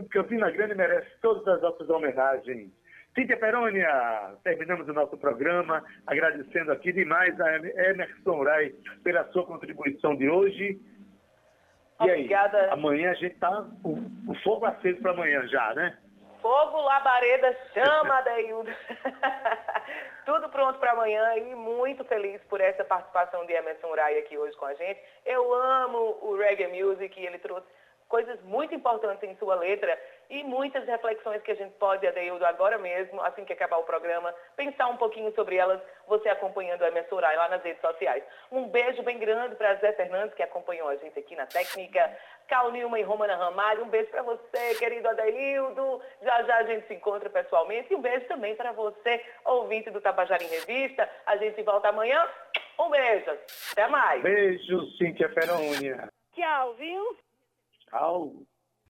Campina 0.09 0.49
Grande 0.51 0.75
merece 0.75 1.09
todas 1.21 1.47
as 1.47 1.61
nossas 1.61 1.89
homenagens. 1.89 2.71
Cíntia 3.15 3.37
Perônia, 3.37 4.35
terminamos 4.43 4.87
o 4.89 4.93
nosso 4.93 5.17
programa, 5.17 5.81
agradecendo 6.05 6.73
aqui 6.73 6.91
demais 6.91 7.39
a 7.39 7.55
Emerson 7.55 8.43
Rai 8.43 8.73
pela 9.03 9.23
sua 9.31 9.45
contribuição 9.45 10.17
de 10.17 10.29
hoje. 10.29 10.77
E 12.01 12.03
Obrigada. 12.03 12.57
aí, 12.57 12.69
amanhã 12.71 13.11
a 13.11 13.13
gente 13.13 13.35
tá 13.35 13.65
o, 13.85 13.91
o 14.27 14.35
fogo 14.43 14.65
aceso 14.65 14.99
para 15.01 15.11
amanhã 15.11 15.47
já, 15.47 15.73
né? 15.75 15.97
Fogo, 16.45 16.79
labareda, 16.79 17.57
chama, 17.73 18.19
Adeildo. 18.19 18.69
Tudo 20.27 20.47
pronto 20.49 20.77
para 20.77 20.91
amanhã 20.91 21.37
e 21.37 21.55
muito 21.55 22.05
feliz 22.05 22.39
por 22.43 22.61
essa 22.61 22.85
participação 22.85 23.47
de 23.47 23.53
Emerson 23.53 23.91
Rai 23.95 24.19
aqui 24.19 24.37
hoje 24.37 24.55
com 24.55 24.65
a 24.65 24.75
gente. 24.75 25.01
Eu 25.25 25.51
amo 25.51 26.19
o 26.21 26.37
reggae 26.37 26.67
music 26.67 27.19
e 27.19 27.25
ele 27.25 27.39
trouxe 27.39 27.65
coisas 28.07 28.39
muito 28.43 28.75
importantes 28.75 29.27
em 29.27 29.35
sua 29.37 29.55
letra 29.55 29.99
e 30.29 30.43
muitas 30.43 30.85
reflexões 30.85 31.41
que 31.41 31.51
a 31.51 31.55
gente 31.55 31.73
pode, 31.73 32.05
Adeildo, 32.07 32.45
agora 32.45 32.77
mesmo, 32.77 33.21
assim 33.21 33.45
que 33.45 33.53
acabar 33.53 33.77
o 33.77 33.83
programa, 33.83 34.33
pensar 34.55 34.87
um 34.87 34.97
pouquinho 34.97 35.33
sobre 35.33 35.55
elas, 35.55 35.81
você 36.07 36.29
acompanhando 36.29 36.83
a 36.83 36.89
Rai 36.89 37.37
lá 37.37 37.49
nas 37.49 37.63
redes 37.63 37.81
sociais. 37.81 38.23
Um 38.51 38.67
beijo 38.67 39.03
bem 39.03 39.17
grande 39.17 39.55
para 39.55 39.75
Zé 39.75 39.93
Fernandes, 39.93 40.35
que 40.35 40.43
acompanhou 40.43 40.89
a 40.89 40.95
gente 40.95 41.17
aqui 41.17 41.35
na 41.35 41.45
técnica, 41.45 42.17
Cal 42.47 42.71
Nilma 42.71 42.99
e 42.99 43.03
Romana 43.03 43.35
Ramalho, 43.35 43.83
um 43.83 43.89
beijo 43.89 44.09
para 44.09 44.23
você, 44.23 44.75
querido 44.77 45.07
Adeildo, 45.09 46.01
já 46.21 46.43
já 46.43 46.57
a 46.57 46.63
gente 46.63 46.87
se 46.87 46.93
encontra 46.93 47.29
pessoalmente, 47.29 47.91
e 47.91 47.95
um 47.95 48.01
beijo 48.01 48.25
também 48.27 48.55
para 48.55 48.71
você, 48.71 49.23
ouvinte 49.45 49.89
do 49.89 50.01
Tabajara 50.01 50.43
em 50.43 50.47
Revista, 50.47 51.09
a 51.25 51.37
gente 51.37 51.61
volta 51.63 51.89
amanhã, 51.89 52.27
um 52.79 52.89
beijo, 52.89 53.31
até 53.71 53.87
mais. 53.87 54.21
Beijo, 54.21 54.85
Cíntia 54.97 55.29
Perônia. 55.29 56.09
Tchau, 56.33 56.73
viu? 56.73 57.17
Tchau. 57.89 58.31